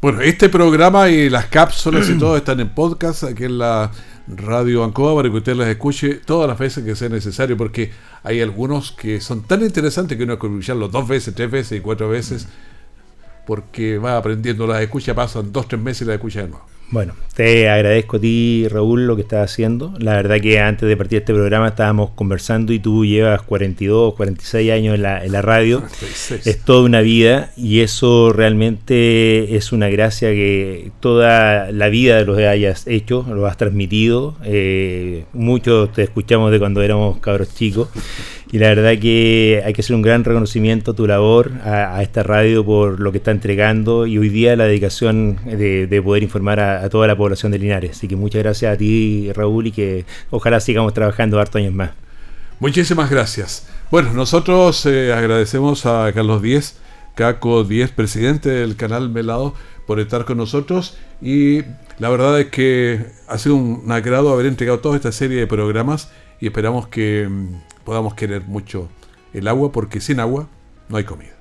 Bueno, 0.00 0.22
este 0.22 0.48
programa 0.48 1.10
y 1.10 1.28
las 1.28 1.46
cápsulas 1.46 2.08
y 2.08 2.16
todo 2.16 2.36
están 2.36 2.58
en 2.60 2.70
podcast 2.70 3.24
aquí 3.24 3.44
en 3.44 3.58
la 3.58 3.90
Radio 4.28 4.82
Ancoa 4.82 5.14
para 5.14 5.28
que 5.28 5.36
usted 5.36 5.54
las 5.54 5.68
escuche 5.68 6.14
todas 6.24 6.48
las 6.48 6.58
veces 6.58 6.84
que 6.84 6.96
sea 6.96 7.10
necesario, 7.10 7.54
porque 7.58 7.90
hay 8.22 8.40
algunos 8.40 8.92
que 8.92 9.20
son 9.20 9.42
tan 9.42 9.60
interesantes 9.60 10.16
que 10.16 10.24
uno 10.24 10.38
que 10.38 10.46
escucharlos 10.46 10.90
dos 10.90 11.06
veces, 11.06 11.34
tres 11.34 11.50
veces 11.50 11.78
y 11.78 11.80
cuatro 11.82 12.08
veces, 12.08 12.48
porque 13.46 13.98
va 13.98 14.16
aprendiendo, 14.16 14.66
las 14.66 14.80
escucha, 14.80 15.14
pasan 15.14 15.52
dos, 15.52 15.68
tres 15.68 15.80
meses 15.82 16.02
y 16.02 16.04
las 16.06 16.14
escucha 16.14 16.42
de 16.42 16.48
nuevo. 16.48 16.64
Bueno, 16.90 17.14
te 17.36 17.68
agradezco 17.68 18.16
a 18.16 18.20
ti, 18.20 18.66
Raúl, 18.68 19.06
lo 19.06 19.14
que 19.14 19.22
estás 19.22 19.48
haciendo. 19.48 19.94
La 19.98 20.16
verdad 20.16 20.40
que 20.40 20.58
antes 20.58 20.88
de 20.88 20.96
partir 20.96 21.20
este 21.20 21.32
programa 21.32 21.68
estábamos 21.68 22.10
conversando 22.10 22.72
y 22.72 22.80
tú 22.80 23.06
llevas 23.06 23.42
42, 23.42 24.14
46 24.14 24.72
años 24.72 24.96
en 24.96 25.02
la, 25.02 25.24
en 25.24 25.30
la 25.30 25.40
radio. 25.40 25.78
36. 26.00 26.46
Es 26.48 26.64
toda 26.64 26.82
una 26.82 27.00
vida 27.00 27.52
y 27.56 27.80
eso 27.80 28.32
realmente 28.32 29.54
es 29.54 29.70
una 29.70 29.88
gracia 29.88 30.30
que 30.30 30.90
toda 30.98 31.70
la 31.70 31.88
vida 31.88 32.22
lo 32.22 32.34
hayas 32.34 32.88
hecho, 32.88 33.24
lo 33.32 33.46
has 33.46 33.56
transmitido. 33.56 34.36
Eh, 34.44 35.26
muchos 35.32 35.92
te 35.92 36.02
escuchamos 36.02 36.50
de 36.50 36.58
cuando 36.58 36.82
éramos 36.82 37.18
cabros 37.20 37.54
chicos 37.54 37.88
y 38.52 38.58
la 38.58 38.68
verdad 38.68 38.98
que 39.00 39.62
hay 39.64 39.72
que 39.72 39.80
hacer 39.80 39.94
un 39.94 40.02
gran 40.02 40.24
reconocimiento 40.24 40.90
a 40.90 40.94
tu 40.94 41.06
labor, 41.06 41.52
a, 41.64 42.02
esta 42.02 42.24
radio 42.24 42.64
por 42.64 42.98
lo 42.98 43.12
que 43.12 43.18
está 43.18 43.30
entregando 43.30 44.06
y 44.06 44.18
hoy 44.18 44.28
día 44.28 44.56
la 44.56 44.64
dedicación 44.64 45.38
de, 45.44 45.86
de 45.86 46.02
poder 46.02 46.24
informar 46.24 46.58
a, 46.58 46.88
toda 46.88 47.06
la 47.06 47.16
población 47.16 47.52
de 47.52 47.58
Linares. 47.58 47.92
Así 47.92 48.08
que 48.08 48.16
muchas 48.16 48.42
gracias 48.42 48.74
a 48.74 48.76
ti, 48.76 49.30
Raúl, 49.32 49.68
y 49.68 49.72
que 49.72 50.04
ojalá 50.30 50.58
sigamos 50.58 50.94
trabajando 50.94 51.38
harto 51.38 51.58
años 51.58 51.74
más. 51.74 51.90
Muchísimas 52.58 53.08
gracias. 53.08 53.68
Bueno, 53.90 54.12
nosotros 54.12 54.84
eh, 54.86 55.12
agradecemos 55.12 55.86
a 55.86 56.12
Carlos 56.12 56.42
Díez, 56.42 56.76
Caco 57.14 57.62
Díez, 57.62 57.92
presidente 57.92 58.50
del 58.50 58.74
canal 58.74 59.10
Melado, 59.10 59.54
por 59.86 60.00
estar 60.00 60.24
con 60.24 60.38
nosotros 60.38 60.98
y 61.22 61.62
la 61.98 62.08
verdad 62.08 62.40
es 62.40 62.46
que 62.46 63.06
ha 63.28 63.38
sido 63.38 63.56
un 63.56 63.90
agrado 63.90 64.32
haber 64.32 64.46
entregado 64.46 64.80
toda 64.80 64.96
esta 64.96 65.12
serie 65.12 65.38
de 65.38 65.46
programas 65.46 66.10
y 66.40 66.46
esperamos 66.46 66.88
que 66.88 67.28
mm, 67.28 67.69
podamos 67.84 68.14
querer 68.14 68.42
mucho 68.42 68.88
el 69.32 69.48
agua 69.48 69.72
porque 69.72 70.00
sin 70.00 70.20
agua 70.20 70.48
no 70.88 70.96
hay 70.96 71.04
comida. 71.04 71.40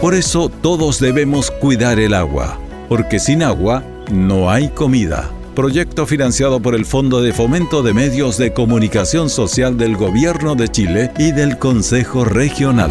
Por 0.00 0.14
eso 0.14 0.48
todos 0.48 0.98
debemos 0.98 1.52
cuidar 1.52 2.00
el 2.00 2.14
agua, 2.14 2.58
porque 2.88 3.20
sin 3.20 3.44
agua 3.44 3.84
no 4.10 4.50
hay 4.50 4.68
comida. 4.68 5.30
Proyecto 5.54 6.06
financiado 6.06 6.60
por 6.60 6.74
el 6.74 6.86
Fondo 6.86 7.22
de 7.22 7.32
Fomento 7.32 7.84
de 7.84 7.94
Medios 7.94 8.36
de 8.36 8.52
Comunicación 8.52 9.30
Social 9.30 9.78
del 9.78 9.96
Gobierno 9.96 10.56
de 10.56 10.68
Chile 10.68 11.12
y 11.18 11.30
del 11.30 11.56
Consejo 11.56 12.24
Regional. 12.24 12.90